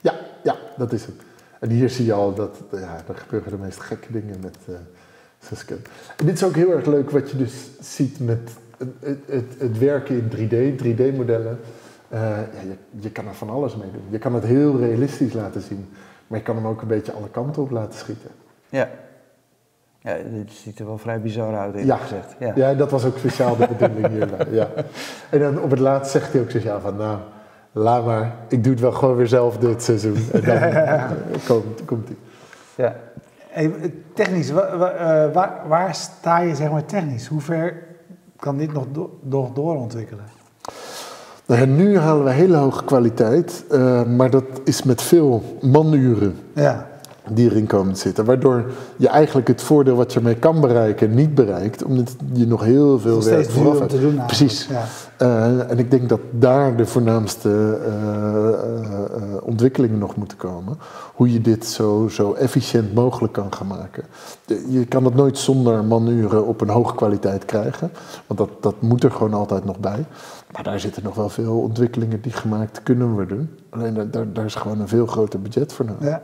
Ja, 0.00 0.14
ja, 0.42 0.56
dat 0.76 0.92
is 0.92 1.04
het. 1.06 1.14
En 1.58 1.70
hier 1.70 1.90
zie 1.90 2.04
je 2.04 2.12
al 2.12 2.34
dat 2.34 2.56
ja, 2.72 3.02
er 3.08 3.14
gebeuren 3.14 3.50
de 3.50 3.58
meest 3.58 3.80
gekke 3.80 4.12
dingen 4.12 4.40
met 4.40 4.56
zo'n 5.38 5.56
scan. 5.56 5.78
En 6.16 6.26
dit 6.26 6.34
is 6.34 6.42
ook 6.42 6.54
heel 6.54 6.72
erg 6.72 6.86
leuk 6.86 7.10
wat 7.10 7.30
je 7.30 7.36
dus 7.36 7.52
ziet 7.80 8.20
met 8.20 8.50
het, 8.80 8.88
het, 9.00 9.18
het, 9.26 9.54
het 9.58 9.78
werken 9.78 10.16
in 10.16 10.30
3D, 10.30 10.82
3D-modellen. 10.82 11.58
Eh, 12.10 12.20
ja, 12.20 12.60
je, 12.68 12.76
je 13.00 13.10
kan 13.10 13.26
er 13.26 13.34
van 13.34 13.50
alles 13.50 13.76
mee 13.76 13.90
doen. 13.90 14.02
Je 14.08 14.18
kan 14.18 14.34
het 14.34 14.44
heel 14.44 14.78
realistisch 14.78 15.32
laten 15.32 15.60
zien, 15.60 15.88
maar 16.26 16.38
je 16.38 16.44
kan 16.44 16.56
hem 16.56 16.66
ook 16.66 16.82
een 16.82 16.88
beetje 16.88 17.12
alle 17.12 17.28
kanten 17.30 17.62
op 17.62 17.70
laten 17.70 17.98
schieten. 17.98 18.30
Ja. 18.68 18.88
Ja, 20.02 20.16
dit 20.32 20.52
ziet 20.52 20.78
er 20.78 20.86
wel 20.86 20.98
vrij 20.98 21.20
bizar 21.20 21.56
uit, 21.56 21.74
eerlijk 21.74 21.86
Ja. 21.86 21.96
gezegd. 21.96 22.34
Ja. 22.38 22.52
Ja, 22.54 22.74
dat 22.74 22.90
was 22.90 23.04
ook 23.04 23.18
speciaal 23.18 23.56
de 23.56 23.66
bedoeling 23.78 24.06
hierbij. 24.08 24.46
Ja. 24.50 24.68
En 25.30 25.38
dan 25.40 25.60
op 25.60 25.70
het 25.70 25.78
laatst 25.78 26.10
zegt 26.12 26.32
hij 26.32 26.42
ook 26.42 26.50
speciaal 26.50 26.80
van, 26.80 26.96
nou, 26.96 27.18
laat 27.72 28.04
maar, 28.04 28.34
ik 28.48 28.62
doe 28.64 28.72
het 28.72 28.80
wel 28.82 28.92
gewoon 28.92 29.16
weer 29.16 29.26
zelf 29.26 29.56
dit 29.58 29.82
seizoen. 29.82 30.16
En 30.32 30.40
dan 30.44 31.16
komt, 31.48 31.84
komt 31.84 32.08
hij. 32.08 32.16
Ja. 32.86 32.96
Hey, 33.48 33.92
technisch, 34.14 34.50
wa- 34.50 34.76
wa- 34.76 34.90
eh, 34.92 35.32
waar, 35.32 35.68
waar 35.68 35.94
sta 35.94 36.38
je 36.38 36.54
zeg 36.54 36.70
maar 36.70 36.84
technisch? 36.84 37.26
Hoe 37.26 37.40
ver 37.40 37.82
kan 38.36 38.56
dit 38.56 38.72
nog, 38.72 38.86
do- 38.92 39.18
nog 39.22 39.52
doorontwikkelen? 39.52 40.24
Nou 41.50 41.66
nu 41.66 41.98
halen 41.98 42.24
we 42.24 42.30
hele 42.30 42.56
hoge 42.56 42.84
kwaliteit, 42.84 43.64
eh, 43.70 44.04
maar 44.04 44.30
dat 44.30 44.44
is 44.64 44.82
met 44.82 45.02
veel 45.02 45.42
manuren. 45.60 46.34
Ja, 46.54 46.89
die 47.36 47.50
erin 47.50 47.66
komen 47.66 47.92
te 47.94 48.00
zitten. 48.00 48.24
Waardoor 48.24 48.64
je 48.96 49.08
eigenlijk 49.08 49.48
het 49.48 49.62
voordeel 49.62 49.96
wat 49.96 50.12
je 50.12 50.18
ermee 50.18 50.34
kan 50.34 50.60
bereiken 50.60 51.14
niet 51.14 51.34
bereikt, 51.34 51.84
omdat 51.84 52.16
je 52.32 52.46
nog 52.46 52.64
heel 52.64 52.98
veel 52.98 53.14
nog 53.14 53.24
werk 53.24 53.50
vooraf 53.50 53.78
hebt. 53.78 53.90
te 53.90 54.00
doen. 54.00 54.20
Precies. 54.26 54.68
Ja. 54.70 54.84
Eh, 55.16 55.70
en 55.70 55.78
ik 55.78 55.90
denk 55.90 56.08
dat 56.08 56.20
daar 56.30 56.76
de 56.76 56.86
voornaamste 56.86 57.78
eh, 57.84 58.48
eh, 58.48 59.42
ontwikkelingen 59.42 59.98
nog 59.98 60.16
moeten 60.16 60.36
komen. 60.36 60.78
Hoe 61.14 61.32
je 61.32 61.40
dit 61.40 61.66
zo, 61.66 62.08
zo 62.10 62.32
efficiënt 62.32 62.94
mogelijk 62.94 63.32
kan 63.32 63.52
gaan 63.54 63.66
maken. 63.66 64.04
De- 64.44 64.66
je 64.68 64.84
kan 64.84 65.04
het 65.04 65.14
nooit 65.14 65.38
zonder 65.38 65.84
manuren 65.84 66.46
op 66.46 66.60
een 66.60 66.68
hoge 66.68 66.94
kwaliteit 66.94 67.44
krijgen. 67.44 67.90
Want 68.26 68.40
dat, 68.40 68.50
dat 68.60 68.80
moet 68.80 69.04
er 69.04 69.10
gewoon 69.10 69.34
altijd 69.34 69.64
nog 69.64 69.78
bij. 69.78 70.04
Maar 70.52 70.62
daar 70.62 70.80
zitten 70.80 71.02
nog 71.02 71.14
wel 71.14 71.28
veel 71.28 71.58
ontwikkelingen 71.60 72.20
die 72.20 72.32
gemaakt 72.32 72.82
kunnen 72.82 73.08
worden. 73.12 73.50
Alleen 73.70 73.94
daar, 73.94 74.10
daar, 74.10 74.32
daar 74.32 74.44
is 74.44 74.54
gewoon 74.54 74.80
een 74.80 74.88
veel 74.88 75.06
groter 75.06 75.40
budget 75.40 75.72
voor 75.72 75.84
nodig. 75.84 76.08
Ja. 76.08 76.22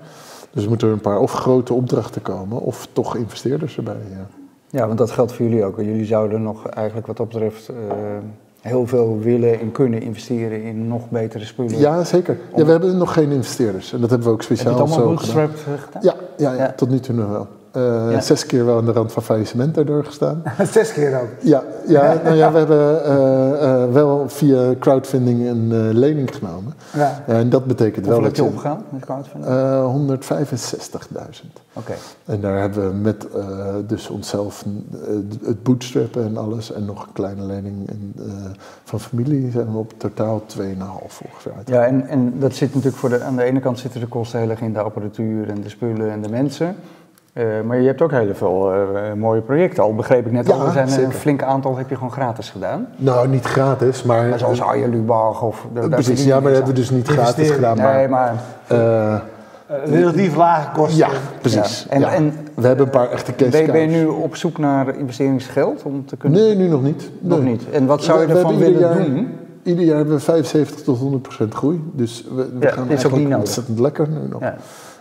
Dus 0.56 0.64
er 0.64 0.70
moeten 0.70 0.88
een 0.88 1.00
paar 1.00 1.18
of 1.18 1.32
grote 1.32 1.74
opdrachten 1.74 2.22
komen, 2.22 2.60
of 2.60 2.88
toch 2.92 3.16
investeerders 3.16 3.76
erbij. 3.76 3.96
Ja. 4.10 4.26
Ja, 4.70 4.86
want 4.86 4.98
dat 4.98 5.10
geldt 5.10 5.32
voor 5.32 5.46
jullie 5.46 5.64
ook. 5.64 5.76
Jullie 5.76 6.04
zouden 6.04 6.42
nog 6.42 6.66
eigenlijk 6.68 7.06
wat 7.06 7.16
dat 7.16 7.28
betreft 7.28 7.68
eh, 7.68 7.74
heel 8.60 8.86
veel 8.86 9.18
willen 9.18 9.60
en 9.60 9.72
kunnen 9.72 10.02
investeren 10.02 10.62
in 10.62 10.88
nog 10.88 11.10
betere 11.10 11.44
spullen. 11.44 11.78
Ja, 11.78 12.04
zeker. 12.04 12.38
Ja, 12.56 12.64
we 12.64 12.70
hebben 12.70 12.96
nog 12.96 13.12
geen 13.12 13.30
investeerders. 13.30 13.92
En 13.92 14.00
dat 14.00 14.10
hebben 14.10 14.28
we 14.28 14.34
ook 14.34 14.40
Heb 14.40 14.48
je 14.48 14.54
speciaal 14.56 14.78
het 14.80 14.90
allemaal 14.90 15.08
zo 15.08 15.16
gedaan. 15.16 15.46
bootstrapped 15.46 15.74
eh, 15.78 15.82
gedaan? 15.84 16.02
Ja, 16.02 16.14
ja, 16.36 16.52
ja, 16.52 16.62
Ja. 16.64 16.72
tot 16.76 16.88
nu 16.90 17.00
toe 17.00 17.14
nog 17.14 17.28
wel. 17.28 17.46
Eh, 17.76 18.10
Ja. 18.10 18.20
Zes 18.20 18.46
keer 18.46 18.64
wel 18.64 18.76
aan 18.78 18.84
de 18.84 18.92
rand 18.92 19.12
van 19.12 19.22
faillissement 19.22 19.74
daardoor 19.74 20.04
gestaan. 20.04 20.42
Zes 20.72 20.92
keer 20.92 21.20
ook. 21.20 21.28
Ja, 21.40 21.62
ja, 21.86 22.14
nou 22.24 22.36
ja 22.36 22.52
we 22.52 22.58
hebben 22.58 23.04
eh, 23.04 23.82
eh, 23.82 23.92
wel 23.92 24.28
via 24.28 24.74
crowdfunding 24.78 25.46
een 25.48 25.92
lening 25.98 26.34
genomen. 26.34 26.74
Ja. 26.92 27.22
En 27.26 27.48
dat 27.48 27.64
betekent 27.64 28.06
wel 28.06 28.14
Hoeveel 28.20 28.24
heb 28.24 28.36
dat 28.36 28.36
je 28.36 28.42
je... 28.42 28.48
opgegaan 28.48 28.84
met 28.90 29.04
crowdfunding? 29.04 29.52
eh 29.52 31.44
165.000. 31.44 31.62
Oké. 31.72 31.92
En 32.24 32.40
daar 32.40 32.60
hebben 32.60 32.88
we 32.88 32.94
met 32.94 33.26
dus 33.86 34.08
onszelf 34.08 34.64
het 35.44 35.62
bootstrappen 35.62 36.24
en 36.24 36.36
alles 36.36 36.72
en 36.72 36.84
nog 36.84 37.06
een 37.06 37.12
kleine 37.12 37.42
lening 37.42 37.88
en, 37.88 38.14
van 38.84 39.00
familie 39.00 39.50
zijn 39.50 39.72
we 39.72 39.78
op 39.78 39.92
totaal 39.96 40.42
2,5 40.58 40.62
ongeveer 41.22 41.52
uit. 41.56 41.68
Ja, 41.68 41.84
en, 41.86 42.06
en 42.08 42.34
dat 42.38 42.54
zit 42.54 42.68
natuurlijk 42.68 42.96
voor 42.96 43.08
de, 43.08 43.22
aan 43.22 43.36
de 43.36 43.42
ene 43.42 43.60
kant 43.60 43.78
zitten 43.78 44.00
de 44.00 44.06
kosten 44.06 44.40
heel 44.40 44.50
erg 44.50 44.60
in 44.60 44.72
de 44.72 44.78
apparatuur 44.80 45.48
en 45.48 45.60
de 45.60 45.68
spullen 45.68 46.10
en 46.10 46.22
de 46.22 46.28
mensen. 46.28 46.76
Eh, 47.36 47.44
maar 47.64 47.80
je 47.80 47.86
hebt 47.86 48.02
ook 48.02 48.10
heel 48.10 48.34
veel 48.34 48.72
eh, 48.72 49.12
mooie 49.16 49.40
projecten. 49.40 49.82
Al 49.82 49.94
begreep 49.94 50.26
ik 50.26 50.32
net 50.32 50.46
Ja, 50.46 50.52
al, 50.54 50.66
er 50.66 50.72
zijn 50.72 50.88
zeker. 50.88 51.04
een 51.04 51.12
flink 51.12 51.42
aantal 51.42 51.76
heb 51.76 51.88
je 51.88 51.94
gewoon 51.94 52.12
gratis 52.12 52.50
gedaan. 52.50 52.86
Nou, 52.96 53.28
niet 53.28 53.44
gratis, 53.44 54.02
maar... 54.02 54.28
Maar 54.28 54.38
zoals 54.38 54.60
Arjen 54.60 54.90
Lubach 54.90 55.42
of... 55.42 55.66
daar 55.74 55.88
Precies, 55.88 56.24
ja, 56.24 56.34
maar 56.34 56.42
dat 56.42 56.52
hebben 56.52 56.68
we 56.74 56.80
dus 56.80 56.90
niet 56.90 57.08
gratis 57.08 57.50
gedaan. 57.50 57.80
aan. 57.80 57.84
Maar, 57.84 57.96
Nee, 57.96 58.08
maar... 58.08 58.34
eh, 58.66 59.14
Eh, 59.14 59.20
relatief 59.84 60.36
lage 60.36 60.70
kosten. 60.72 60.96
ja, 60.98 61.08
precies. 61.40 61.86
Ja. 61.88 61.94
En- 61.94 62.00
ja. 62.00 62.12
en- 62.12 62.32
we 62.54 62.66
hebben 62.66 62.84
een 62.86 62.92
paar 62.92 63.10
echte 63.10 63.34
case 63.34 63.50
Ben 63.50 63.60
je, 63.66 63.72
ben 63.72 63.80
je 63.80 63.86
nu 63.86 64.06
op 64.06 64.36
zoek 64.36 64.58
naar 64.58 64.96
investeringsgeld 64.98 65.82
om 65.82 66.06
te 66.06 66.16
kunnen... 66.16 66.40
Nee, 66.40 66.54
nu 66.56 66.68
nog 66.68 66.82
niet. 66.82 67.10
Nog 67.20 67.40
Nee. 67.42 67.50
niet. 67.50 67.70
En 67.70 67.86
wat 67.86 68.02
zou 68.04 68.20
je 68.20 68.26
We- 68.26 68.32
ervan 68.34 68.56
willen 68.58 68.78
jaar- 68.80 68.94
doen? 69.04 69.28
Ieder 69.62 69.84
jaar 69.84 69.96
hebben 69.96 70.14
we 70.14 70.20
75 70.20 70.82
tot 70.82 70.98
100 70.98 71.22
procent 71.22 71.54
groei. 71.54 71.90
Dus 71.92 72.24
we, 72.34 72.34
we 72.58 72.66
Ja, 72.66 72.70
gaan 72.70 72.88
is 72.90 73.06
ook 73.06 73.12
niet 73.12 73.22
nodig. 73.22 73.38
ontzettend 73.38 73.78
lekker 73.78 74.08
nu 74.08 74.28
nog. 74.30 74.40
Ja. 74.40 74.56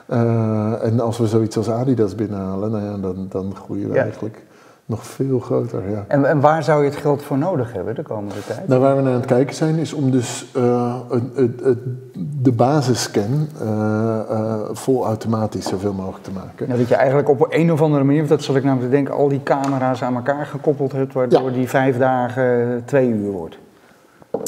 Eh, 0.06 0.84
en 0.84 1.00
als 1.00 1.18
we 1.18 1.28
zoiets 1.28 1.58
als 1.58 1.70
Adidas 1.70 2.15
binnenhalen, 2.15 2.72
nou 2.72 2.84
ja, 2.84 2.98
dan, 2.98 3.26
dan 3.30 3.56
groeien 3.56 3.88
we 3.89 3.96
Ja. 3.96 4.02
eigenlijk 4.02 4.44
nog 4.88 5.06
veel 5.06 5.39
groter. 5.39 5.89
Ja. 5.89 6.06
En, 6.08 6.26
en 6.26 6.39
waar 6.39 6.63
zou 6.63 6.84
je 6.84 6.89
het 6.89 7.00
geld 7.00 7.22
voor 7.24 7.38
nodig 7.38 7.74
hebben 7.74 7.96
de 7.96 8.02
komende 8.04 8.46
tijd? 8.48 8.68
Nou, 8.68 8.82
waar 8.82 8.96
we 8.96 9.02
naar 9.02 9.12
aan 9.13 9.18
het 9.20 9.26
kijken 9.30 9.56
zijn, 9.56 9.76
is 9.76 9.94
om 9.94 10.12
dus 10.12 10.46
eh, 10.56 10.96
een- 11.10 11.32
een- 11.36 11.60
een- 11.63 12.12
de 12.41 12.52
basisscan 12.52 13.48
eh, 13.62 14.20
eh, 14.30 14.56
vol 14.72 15.06
automatisch 15.06 15.68
zoveel 15.68 15.94
mogelijk 15.94 16.24
te 16.24 16.32
maken. 16.32 16.68
Nou, 16.68 16.80
dat 16.80 16.88
je 16.89 16.96
eigenlijk 16.96 17.30
op 17.30 17.46
een 17.50 17.72
of 17.72 17.82
andere 17.82 18.04
manier, 18.04 18.20
want 18.20 18.30
dat 18.32 18.44
zal 18.44 18.56
ik 18.56 18.63
namelijk 18.63 18.91
denken, 18.91 19.13
al 19.13 19.28
die 19.28 19.44
camera's 19.44 20.04
aan 20.04 20.15
elkaar 20.15 20.46
gekoppeld 20.46 20.91
hebt, 20.91 21.13
waardoor 21.13 21.50
Ja. 21.50 21.56
die 21.58 21.70
vijf 21.70 21.98
dagen 21.98 22.82
twee 22.86 23.10
uur 23.10 23.32
wordt. 23.32 23.58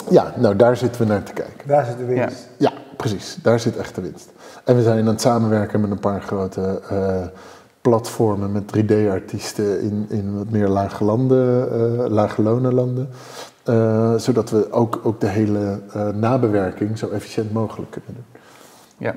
Ja, 0.10 0.34
nou 0.36 0.56
daar 0.56 0.78
zitten 0.78 1.02
we 1.02 1.08
naar 1.08 1.24
te 1.24 1.34
kijken. 1.34 1.68
Daar 1.68 1.86
zit 1.86 1.98
de 1.98 2.06
winst. 2.06 2.50
Ja, 2.58 2.72
precies. 2.98 3.38
Daar 3.42 3.60
zit 3.60 3.78
echt 3.78 3.96
de 3.96 4.02
winst. 4.02 4.32
En 4.68 4.76
we 4.76 4.82
zijn 4.82 5.00
aan 5.00 5.08
het 5.08 5.22
samenwerken 5.22 5.82
met 5.82 5.92
een 5.92 6.00
paar 6.00 6.22
grote 6.22 6.82
eh, 6.90 7.26
platformen 7.82 8.52
met 8.52 8.64
3D-artiesten 8.78 9.82
in, 9.82 10.06
in 10.10 10.38
wat 10.38 10.50
meer 10.50 10.68
lage 10.68 11.04
landen, 11.04 11.72
eh 11.72 12.10
lage. 12.10 13.08
Eh, 13.64 14.16
zodat 14.16 14.50
we 14.50 14.72
ook, 14.72 15.00
ook 15.04 15.20
de 15.20 15.28
hele 15.28 15.80
nabewerking 16.14 16.98
zo 16.98 17.10
efficiënt 17.10 17.54
mogelijk 17.54 17.92
kunnen 17.92 18.14
doen. 18.14 18.42
Ja. 18.98 19.16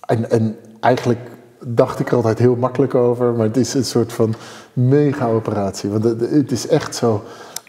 En, 0.00 0.30
en 0.30 0.56
eigenlijk 0.80 1.30
dacht 1.60 1.98
ik 1.98 2.08
er 2.08 2.16
altijd 2.16 2.38
heel 2.38 2.56
makkelijk 2.56 2.94
over, 2.94 3.32
maar 3.32 3.46
het 3.46 3.56
is 3.56 3.74
een 3.74 3.84
soort 3.84 4.12
van 4.12 4.34
mega-operatie. 4.72 5.90
Want 5.90 6.04
het, 6.04 6.30
het 6.30 6.52
is 6.52 6.68
echt 6.68 6.94
zo, 6.94 7.22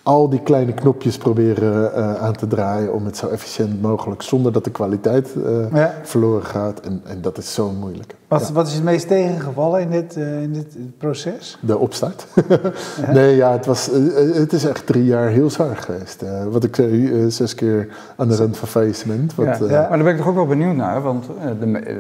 al 0.08 0.30
die 0.30 0.42
kleine 0.42 0.74
knopjes 0.74 1.18
proberen 1.18 1.94
eh, 1.94 2.16
aan 2.16 2.34
te 2.36 2.48
draaien 2.48 2.94
om 2.94 3.06
het 3.06 3.18
zo 3.18 3.28
efficiënt 3.28 3.82
mogelijk, 3.82 4.22
zonder 4.22 4.52
dat 4.52 4.64
de 4.64 4.70
kwaliteit 4.72 5.34
eh, 5.46 5.72
Ja. 5.74 5.94
verloren 6.04 6.46
gaat. 6.46 6.80
En, 6.80 7.02
en 7.04 7.22
dat 7.22 7.38
is 7.38 7.54
zo 7.54 7.72
moeilijk. 7.72 8.16
Wat, 8.28 8.48
Ja. 8.48 8.54
wat 8.54 8.68
is 8.68 8.74
het 8.74 8.84
meest 8.84 9.08
tegengevallen 9.08 9.82
in 9.82 9.90
dit, 9.90 10.16
eh, 10.16 10.42
in 10.42 10.54
dit 10.54 10.78
proces? 10.98 11.58
De 11.62 11.78
opstart. 11.78 12.28
nee, 13.14 13.36
ja, 13.36 13.52
het, 13.52 13.66
was, 13.66 13.90
het 14.34 14.54
is 14.54 14.66
echt 14.66 14.86
drie 14.86 15.06
jaar 15.06 15.28
heel 15.30 15.50
zwaar 15.50 15.76
geweest. 15.78 16.22
Eh, 16.22 16.44
wat 16.52 16.64
ik 16.64 16.76
zei, 16.76 17.22
eh, 17.22 17.26
zes 17.28 17.56
keer 17.56 17.88
aan 18.18 18.28
de 18.28 18.36
rand 18.36 18.58
van 18.58 18.68
faillissement. 18.68 19.36
Wat, 19.36 19.46
ja. 19.46 19.56
Maar 19.60 19.90
daar 19.90 20.04
ben 20.04 20.12
ik 20.14 20.18
toch 20.18 20.28
ook 20.28 20.36
wel 20.36 20.46
benieuwd 20.48 20.76
naar, 20.76 21.02
want 21.02 21.26
de, 21.60 21.78
eh, 21.80 21.96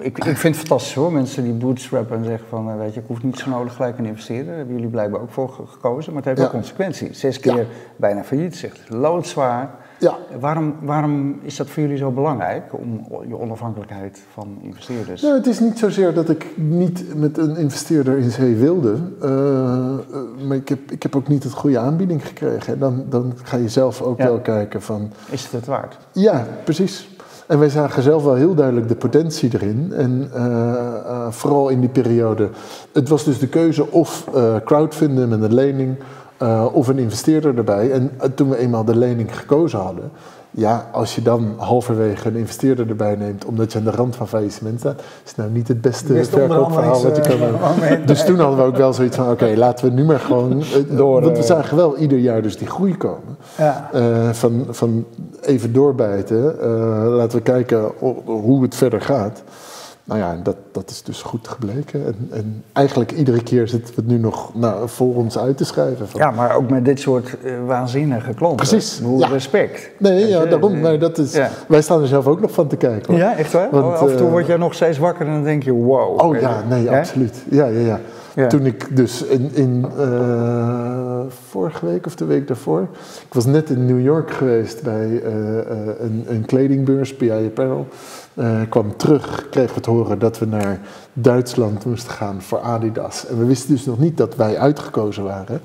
ik 0.00 0.18
ik, 0.18 0.24
vind 0.24 0.42
het 0.56 0.56
fantastisch 0.66 0.94
hoor, 0.94 1.12
mensen 1.12 1.42
die 1.44 1.52
bootstrappen 1.52 2.16
en 2.16 2.24
zeggen 2.24 2.48
van, 2.48 2.70
eh, 2.70 2.76
weet 2.76 2.94
je, 2.94 3.00
ik 3.00 3.06
hoef 3.06 3.22
niet 3.22 3.38
zo 3.38 3.50
nodig 3.50 3.74
gelijk 3.74 3.98
een 3.98 4.06
investeren. 4.06 4.46
Daar 4.46 4.56
hebben 4.56 4.74
jullie 4.74 4.90
blijkbaar 4.90 5.20
ook 5.20 5.30
voor 5.30 5.48
ge- 5.48 5.66
gekozen, 5.66 6.12
maar 6.12 6.22
het 6.22 6.24
heeft 6.30 6.38
Ja. 6.40 6.44
ook 6.46 6.52
consequenties. 6.52 7.20
Zes 7.20 7.40
keer 7.40 7.56
Ja. 7.56 7.64
bijna 7.96 8.22
failliet, 8.24 8.56
zegt 8.56 8.80
loodzwaar. 8.88 9.70
ja, 9.98 10.16
Waarom, 10.40 10.74
waarom 10.82 11.38
is 11.42 11.56
dat 11.56 11.68
voor 11.68 11.82
jullie 11.82 11.96
zo 11.98 12.10
belangrijk, 12.10 12.62
om 12.70 13.06
je 13.28 13.38
onafhankelijkheid 13.38 14.20
van 14.32 14.58
investeerders? 14.62 15.22
Nou, 15.22 15.34
het 15.34 15.46
is 15.46 15.60
niet 15.60 15.78
zozeer 15.78 16.14
dat 16.14 16.28
ik 16.28 16.46
niet 16.56 17.14
met 17.16 17.38
een 17.38 17.56
investeerder 17.56 18.18
in 18.18 18.30
zee 18.30 18.54
wilde. 18.54 18.96
eh, 19.22 20.46
maar 20.46 20.56
ik 20.56 20.68
heb, 20.68 20.90
ik 20.90 21.02
heb 21.02 21.16
ook 21.16 21.28
niet 21.28 21.42
het 21.42 21.52
goede 21.52 21.78
aanbieding 21.78 22.26
gekregen. 22.26 22.72
En 22.72 22.78
dan, 22.78 23.04
dan 23.08 23.32
ga 23.42 23.56
je 23.56 23.68
zelf 23.68 24.02
ook 24.02 24.18
Ja. 24.18 24.24
wel 24.24 24.38
kijken 24.40 24.82
van... 24.82 25.10
Is 25.30 25.42
het 25.42 25.52
het 25.52 25.66
waard? 25.66 25.98
Ja, 26.12 26.46
precies. 26.64 27.08
En 27.48 27.58
wij 27.58 27.68
zagen 27.68 28.02
zelf 28.02 28.24
wel 28.24 28.34
heel 28.34 28.54
duidelijk 28.54 28.88
de 28.88 28.94
potentie 28.94 29.50
erin. 29.52 29.92
En 29.92 30.30
eh, 30.32 30.42
eh, 30.74 31.26
vooral 31.30 31.68
in 31.68 31.80
die 31.80 31.88
periode. 31.88 32.48
Het 32.92 33.08
was 33.08 33.24
dus 33.24 33.38
de 33.38 33.48
keuze 33.48 33.90
of 33.90 34.28
eh, 34.34 34.56
crowdfunden 34.64 35.28
met 35.28 35.42
een 35.42 35.54
lening 35.54 35.96
of 36.72 36.88
een 36.88 36.98
investeerder 36.98 37.56
erbij. 37.56 37.90
En 37.90 38.10
toen 38.34 38.48
we 38.48 38.56
eenmaal 38.56 38.84
de 38.84 38.96
lening 38.96 39.36
gekozen 39.36 39.78
hadden. 39.78 40.10
Ja, 40.50 40.88
als 40.92 41.14
je 41.14 41.22
dan 41.22 41.54
halverwege 41.56 42.28
een 42.28 42.36
investeerder 42.36 42.88
erbij 42.88 43.14
neemt 43.16 43.44
omdat 43.44 43.72
je 43.72 43.78
aan 43.78 43.84
de 43.84 43.90
rand 43.90 44.16
van 44.16 44.28
faillissement 44.28 44.78
staat, 44.80 45.02
is 45.24 45.34
nou 45.34 45.50
niet 45.50 45.68
het 45.68 45.80
beste, 45.80 46.12
Beste 46.12 46.36
verkoopverhaal 46.38 47.02
wat 47.02 47.16
je 47.16 47.22
kan 47.22 47.30
hebben. 47.30 47.46
onderhandelingsmoment. 47.48 48.08
Dus 48.08 48.24
toen 48.24 48.38
hadden 48.38 48.58
we 48.58 48.64
ook 48.64 48.76
wel 48.76 48.92
zoiets 48.92 49.16
van, 49.16 49.30
oké, 49.30 49.52
laten 49.56 49.86
we 49.86 49.92
nu 49.92 50.04
maar 50.04 50.20
gewoon... 50.20 50.60
eh, 50.60 50.66
Door, 50.96 51.20
want 51.22 51.36
we 51.36 51.42
eh, 51.42 51.48
zagen 51.48 51.76
wel 51.76 51.96
ieder 51.96 52.18
jaar 52.18 52.42
dus 52.42 52.56
die 52.58 52.66
groei 52.68 52.96
komen. 52.96 53.36
Ja. 53.58 53.90
Eh, 53.92 54.28
van, 54.32 54.66
van 54.70 55.04
even 55.40 55.72
doorbijten, 55.72 56.60
eh, 56.60 57.04
laten 57.06 57.38
we 57.38 57.44
kijken 57.44 57.90
hoe 58.24 58.62
het 58.62 58.74
verder 58.74 59.00
gaat. 59.00 59.42
Nou 60.08 60.20
ja, 60.20 60.36
dat, 60.42 60.56
dat 60.72 60.90
is 60.90 61.02
dus 61.02 61.22
goed 61.22 61.48
gebleken. 61.48 62.06
En, 62.06 62.28
en 62.30 62.64
eigenlijk 62.72 63.12
iedere 63.12 63.42
keer 63.42 63.68
zitten 63.68 63.94
we 63.94 64.00
het 64.00 64.10
nu 64.10 64.18
nog 64.18 64.54
nou, 64.54 64.88
voor 64.88 65.14
ons 65.14 65.38
uit 65.38 65.56
te 65.56 65.64
schrijven. 65.64 66.08
Van, 66.08 66.20
Ja, 66.20 66.30
maar 66.30 66.56
ook 66.56 66.70
met 66.70 66.84
dit 66.84 67.00
soort 67.00 67.36
eh, 67.42 67.52
waanzinnige 67.66 68.34
klanten. 68.34 68.68
Precies, 68.68 69.02
ja. 69.18 69.28
Respect. 69.28 69.90
Nee, 69.98 70.26
ja, 70.28 70.42
je, 70.42 70.48
daarom. 70.48 70.80
Maar 70.80 70.98
dat 70.98 71.18
is, 71.18 71.32
ja. 71.32 71.50
Wij 71.68 71.82
staan 71.82 72.00
er 72.00 72.06
zelf 72.06 72.26
ook 72.26 72.40
nog 72.40 72.50
van 72.50 72.66
te 72.66 72.76
kijken. 72.76 73.12
Hoor. 73.12 73.22
Ja, 73.22 73.36
echt 73.36 73.52
waar? 73.52 73.68
Want, 73.70 73.84
Af 73.84 74.10
en 74.10 74.16
toe 74.16 74.26
eh, 74.26 74.32
word 74.32 74.46
jij 74.46 74.56
nog 74.56 74.74
steeds 74.74 74.98
wakker 74.98 75.26
en 75.26 75.32
dan 75.32 75.44
denk 75.44 75.62
je, 75.62 75.72
wow. 75.72 76.20
Oh 76.20 76.40
ja, 76.40 76.64
nee, 76.68 76.88
Hè? 76.88 76.98
absoluut. 76.98 77.44
Ja, 77.50 77.66
ja, 77.66 77.80
ja. 77.80 78.00
Ja. 78.34 78.46
Toen 78.46 78.66
ik 78.66 78.96
dus 78.96 79.22
in, 79.22 79.50
in 79.54 79.86
eh, 79.98 81.20
vorige 81.50 81.86
week 81.86 82.06
of 82.06 82.14
de 82.14 82.24
week 82.24 82.46
daarvoor, 82.46 82.80
ik 83.26 83.34
was 83.34 83.46
net 83.46 83.70
in 83.70 83.86
New 83.86 84.00
York 84.00 84.30
geweest 84.30 84.82
bij 84.82 85.24
een, 85.24 86.24
een 86.28 86.44
kledingbeurs, 86.46 87.14
PI 87.14 87.30
Apparel. 87.30 87.86
Eh, 88.38 88.60
kwam 88.68 88.96
terug, 88.96 89.48
kregen 89.50 89.74
we 89.74 89.80
te 89.80 89.90
horen 89.90 90.18
dat 90.18 90.38
we 90.38 90.46
naar 90.46 90.80
Duitsland 91.20 91.84
moesten 91.84 92.12
gaan 92.12 92.42
voor 92.42 92.60
Adidas. 92.60 93.26
En 93.26 93.38
we 93.38 93.44
wisten 93.44 93.70
dus 93.70 93.84
nog 93.84 93.98
niet 93.98 94.16
dat 94.16 94.36
wij 94.36 94.58
uitgekozen 94.58 95.24
waren. 95.24 95.60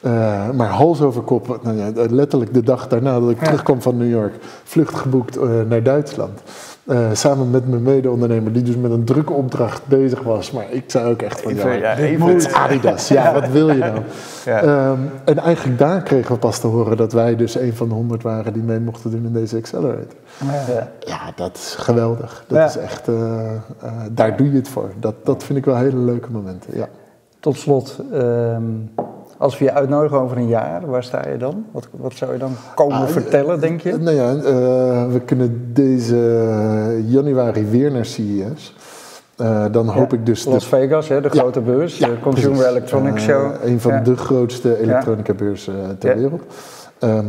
Eh, 0.00 0.50
maar 0.50 0.68
hals 0.68 1.00
over 1.00 1.22
kop, 1.22 1.58
nou 1.62 1.76
ja, 1.76 1.90
letterlijk 2.10 2.54
de 2.54 2.62
dag 2.62 2.88
daarna 2.88 3.20
dat 3.20 3.30
ik 3.30 3.38
Ja. 3.40 3.44
terugkwam 3.44 3.82
van 3.82 3.96
New 3.96 4.10
York, 4.10 4.34
vlucht 4.64 4.94
geboekt 4.94 5.36
eh, 5.36 5.48
naar 5.68 5.82
Duitsland. 5.82 6.40
Eh, 6.84 6.98
samen 7.12 7.50
met 7.50 7.68
mijn 7.68 7.82
mede-ondernemer, 7.82 8.52
die 8.52 8.62
dus 8.62 8.76
met 8.76 8.90
een 8.90 9.04
drukke 9.04 9.32
opdracht 9.32 9.86
bezig 9.86 10.22
was. 10.22 10.50
Maar 10.50 10.64
ik 10.70 10.84
zei 10.86 11.10
ook 11.10 11.22
echt 11.22 11.40
van, 11.40 11.50
Even, 11.52 11.78
ja, 11.78 11.94
dit 11.94 12.52
Adidas. 12.52 13.08
Ja, 13.08 13.32
wat 13.32 13.48
wil 13.48 13.68
je 13.70 13.78
nou? 13.78 13.98
Ja. 14.44 14.62
Ehm, 14.62 14.98
en 15.24 15.38
eigenlijk 15.38 15.78
daar 15.78 16.02
kregen 16.02 16.32
we 16.32 16.38
pas 16.38 16.58
te 16.58 16.66
horen 16.66 16.96
dat 16.96 17.12
wij 17.12 17.36
dus 17.36 17.54
een 17.54 17.74
van 17.74 17.88
de 17.88 17.94
honderd 17.94 18.22
waren 18.22 18.52
die 18.52 18.62
mee 18.62 18.80
mochten 18.80 19.10
doen 19.10 19.24
in 19.24 19.32
deze 19.32 19.56
Accelerator. 19.56 20.04
Ja. 20.68 20.88
Ja, 21.00 21.20
dat 21.36 21.56
is 21.56 21.74
geweldig. 21.78 22.44
Dat 22.48 22.58
Ja. 22.58 22.64
is 22.64 22.76
echt, 22.76 23.08
eh, 23.08 23.14
eh, 23.54 23.90
daar 24.10 24.36
doe 24.36 24.50
je 24.50 24.56
het 24.56 24.68
voor. 24.68 24.90
Dat, 25.00 25.14
dat 25.24 25.44
vind 25.44 25.58
ik 25.58 25.64
wel 25.64 25.76
hele 25.76 25.96
leuke 25.98 26.30
momenten, 26.30 26.76
ja. 26.76 26.88
Tot 27.40 27.56
slot, 27.56 27.98
ehm, 28.12 28.62
als 29.38 29.58
we 29.58 29.64
je 29.64 29.72
uitnodigen 29.72 30.20
over 30.20 30.36
een 30.36 30.48
jaar, 30.48 30.86
waar 30.86 31.02
sta 31.04 31.28
je 31.28 31.36
dan? 31.36 31.64
Wat, 31.70 31.88
wat 31.90 32.12
zou 32.14 32.32
je 32.32 32.38
dan 32.38 32.52
komen 32.74 32.96
Ah, 32.96 33.06
vertellen, 33.08 33.60
denk 33.60 33.80
je? 33.80 33.96
Nou 33.98 34.16
ja, 34.16 34.34
eh, 34.34 35.12
we 35.12 35.20
kunnen 35.24 35.70
deze 35.72 37.02
januari 37.06 37.64
weer 37.64 37.90
naar 37.92 38.04
CES. 38.04 38.74
Eh, 39.36 39.64
dan 39.70 39.88
hoop 39.88 40.12
ik 40.12 40.26
dus... 40.26 40.44
Las 40.44 40.66
Vegas, 40.66 41.08
hè, 41.08 41.20
de 41.20 41.28
Ja. 41.32 41.40
grote 41.40 41.60
beurs, 41.60 41.98
Ja, 41.98 42.08
de 42.08 42.18
Consumer 42.20 42.50
precies. 42.56 42.70
Electronics 42.70 43.26
Eh, 43.26 43.34
Show. 43.36 43.52
een 43.64 43.80
van 43.80 44.02
de 44.02 44.16
grootste 44.16 44.80
elektronica 44.80 45.34
beurzen 45.34 45.74
eh, 45.82 45.88
ter 45.98 46.16
wereld. 46.16 46.42
Ehm, 46.98 47.26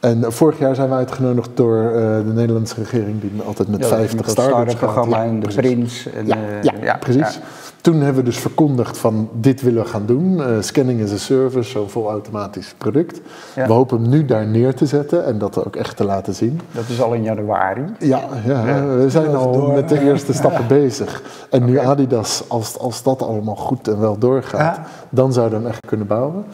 en 0.00 0.32
vorig 0.32 0.58
jaar 0.58 0.74
zijn 0.74 0.88
we 0.88 0.94
uitgenodigd 0.94 1.50
door 1.54 1.84
eh, 1.84 1.92
de 2.26 2.32
Nederlandse 2.34 2.74
regering, 2.74 3.20
die 3.20 3.30
altijd 3.46 3.68
met 3.68 3.80
Ja, 3.80 3.86
50 3.86 4.16
met 4.16 4.24
dat 4.24 4.32
start-ups 4.44 4.74
gaat. 4.74 5.06
Ja, 5.10 5.24
en 5.24 5.34
de 5.34 5.38
precies. 5.40 5.60
Prins. 5.60 6.12
En, 6.12 6.26
Ja, 6.26 6.36
eh, 6.36 6.82
ja, 6.82 6.96
precies. 6.96 7.38
Toen 7.80 7.94
hebben 7.96 8.14
we 8.14 8.30
dus 8.30 8.38
verkondigd 8.38 8.98
van 8.98 9.28
dit 9.32 9.62
willen 9.62 9.82
we 9.82 9.88
gaan 9.88 10.06
doen. 10.06 10.42
Eh, 10.42 10.46
scanning 10.60 11.02
as 11.02 11.12
a 11.12 11.16
service, 11.16 11.70
zo'n 11.70 11.88
volautomatisch 11.88 12.74
product. 12.78 13.20
We 13.54 13.72
hopen 13.72 14.00
hem 14.00 14.10
nu 14.10 14.24
daar 14.24 14.46
neer 14.46 14.74
te 14.74 14.86
zetten 14.86 15.24
en 15.24 15.38
dat 15.38 15.64
ook 15.66 15.76
echt 15.76 15.96
te 15.96 16.04
laten 16.04 16.34
zien. 16.34 16.60
Dat 16.72 16.88
is 16.88 17.02
al 17.02 17.12
in 17.12 17.22
januari. 17.22 17.84
Ja, 17.98 18.20
ja, 18.46 18.86
we 18.86 19.10
zijn 19.10 19.34
al 19.34 19.52
door. 19.52 19.72
met 19.72 19.88
de 19.88 20.00
eerste 20.00 20.32
stappen 20.32 20.66
bezig. 20.80 21.22
En 21.50 21.64
nu 21.64 21.78
Adidas, 21.78 22.42
als, 22.48 22.78
als 22.78 23.02
dat 23.02 23.22
allemaal 23.22 23.56
goed 23.56 23.88
en 23.88 24.00
wel 24.00 24.18
doorgaat, 24.18 24.80
dan 25.08 25.32
zouden 25.32 25.58
we 25.58 25.64
hem 25.64 25.72
echt 25.74 25.86
kunnen 25.86 26.06
bouwen. 26.06 26.44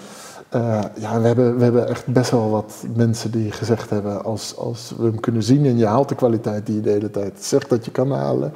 Eh, 0.49 0.81
ja, 0.95 1.21
we 1.21 1.27
hebben, 1.27 1.57
we 1.57 1.63
hebben 1.63 1.89
echt 1.89 2.07
best 2.07 2.31
wel 2.31 2.51
wat 2.51 2.85
mensen 2.95 3.31
die 3.31 3.53
gezegd 3.53 3.91
hebben, 3.91 4.25
als, 4.25 4.57
als 4.57 4.95
we 4.99 5.05
hem 5.05 5.21
kunnen 5.21 5.43
zien 5.43 5.65
en 5.67 5.77
je 5.77 5.87
haalt 5.87 6.09
de 6.09 6.15
kwaliteit 6.15 6.67
die 6.67 6.75
je 6.75 6.81
de 6.81 6.91
hele 6.91 7.11
tijd 7.11 7.33
zegt 7.45 7.69
dat 7.71 7.85
je 7.85 7.91
kan 7.91 8.11
halen, 8.13 8.53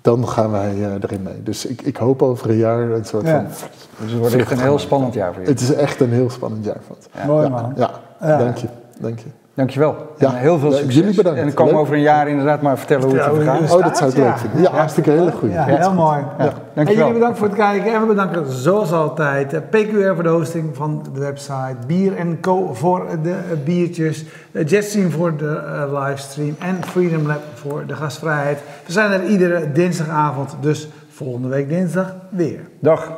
dan 0.00 0.28
gaan 0.28 0.50
wij 0.50 0.70
eh, 0.70 0.92
erin 0.92 1.22
mee. 1.22 1.42
Dus 1.42 1.66
ik, 1.66 1.82
ik 1.82 1.96
hoop 1.96 2.22
over 2.22 2.50
een 2.50 2.56
jaar 2.56 2.90
een 2.90 3.04
soort 3.04 3.26
Ja. 3.26 3.46
van... 3.48 3.68
Dus 4.00 4.10
het 4.10 4.20
wordt 4.20 4.34
echt 4.34 4.50
een 4.50 4.60
heel 4.60 4.78
spannend 4.78 5.14
jaar 5.14 5.32
voor 5.34 5.42
je. 5.42 5.48
Het 5.48 5.60
is 5.60 5.72
echt 5.74 6.00
een 6.00 6.12
heel 6.12 6.30
spannend 6.30 6.64
jaar 6.64 6.80
van. 6.86 6.96
Ja. 7.14 7.26
Mooi 7.26 7.42
Ja, 7.42 7.48
man. 7.48 7.72
ja, 7.76 7.90
Ja. 8.20 8.38
dank 8.38 8.56
je. 8.56 8.68
Dank 9.00 9.18
je. 9.18 9.26
Dankjewel. 9.54 9.96
Ja. 10.18 10.28
En 10.28 10.34
heel 10.36 10.58
veel 10.58 10.72
succes. 10.72 10.94
jullie 10.94 11.14
bedankt. 11.14 11.38
En 11.38 11.44
dan 11.46 11.54
komen 11.54 11.72
we 11.72 11.78
Leuk. 11.78 11.86
over 11.86 11.96
een 11.96 12.02
jaar 12.02 12.28
inderdaad 12.28 12.62
maar 12.62 12.78
vertellen 12.78 13.04
hoe 13.04 13.16
het 13.18 13.26
er 13.26 13.42
gaat. 13.44 13.72
Oh, 13.74 13.82
dat 13.82 13.96
zou 13.96 14.10
ik 14.10 14.16
Ja. 14.16 14.22
leuk 14.24 14.38
vinden. 14.38 14.62
Ja, 14.62 14.70
hartstikke 14.70 15.10
hele 15.10 15.32
goede. 15.32 15.54
Ja, 15.54 15.68
Ja. 15.68 15.76
heel 15.76 15.92
mooi. 15.92 16.18
Ja, 16.38 16.52
En 16.74 16.86
jullie 16.86 17.12
bedankt 17.12 17.38
voor 17.38 17.46
het 17.46 17.56
kijken 17.56 17.94
en 17.94 18.00
we 18.00 18.06
bedanken 18.06 18.52
zoals 18.52 18.92
altijd 18.92 19.52
eh, 19.52 19.60
PQR 19.70 20.14
voor 20.14 20.22
de 20.22 20.28
hosting 20.28 20.76
van 20.76 21.06
de 21.14 21.20
website, 21.20 21.76
Bier 21.86 22.12
Co 22.40 22.74
voor 22.74 23.06
de 23.22 23.30
eh, 23.30 23.36
biertjes, 23.64 24.24
eh, 24.52 24.66
Jetstream 24.68 25.10
voor 25.10 25.36
de 25.36 25.62
eh, 25.66 26.02
livestream 26.02 26.56
en 26.58 26.76
Freedom 26.84 27.26
Lab 27.26 27.40
voor 27.54 27.86
de 27.86 27.94
gastvrijheid. 27.94 28.58
We 28.86 28.92
zijn 28.92 29.12
er 29.12 29.24
iedere 29.24 29.72
dinsdagavond, 29.72 30.56
dus 30.60 30.88
volgende 31.10 31.48
week 31.48 31.68
dinsdag 31.68 32.14
weer. 32.28 32.60
Dag. 32.80 33.12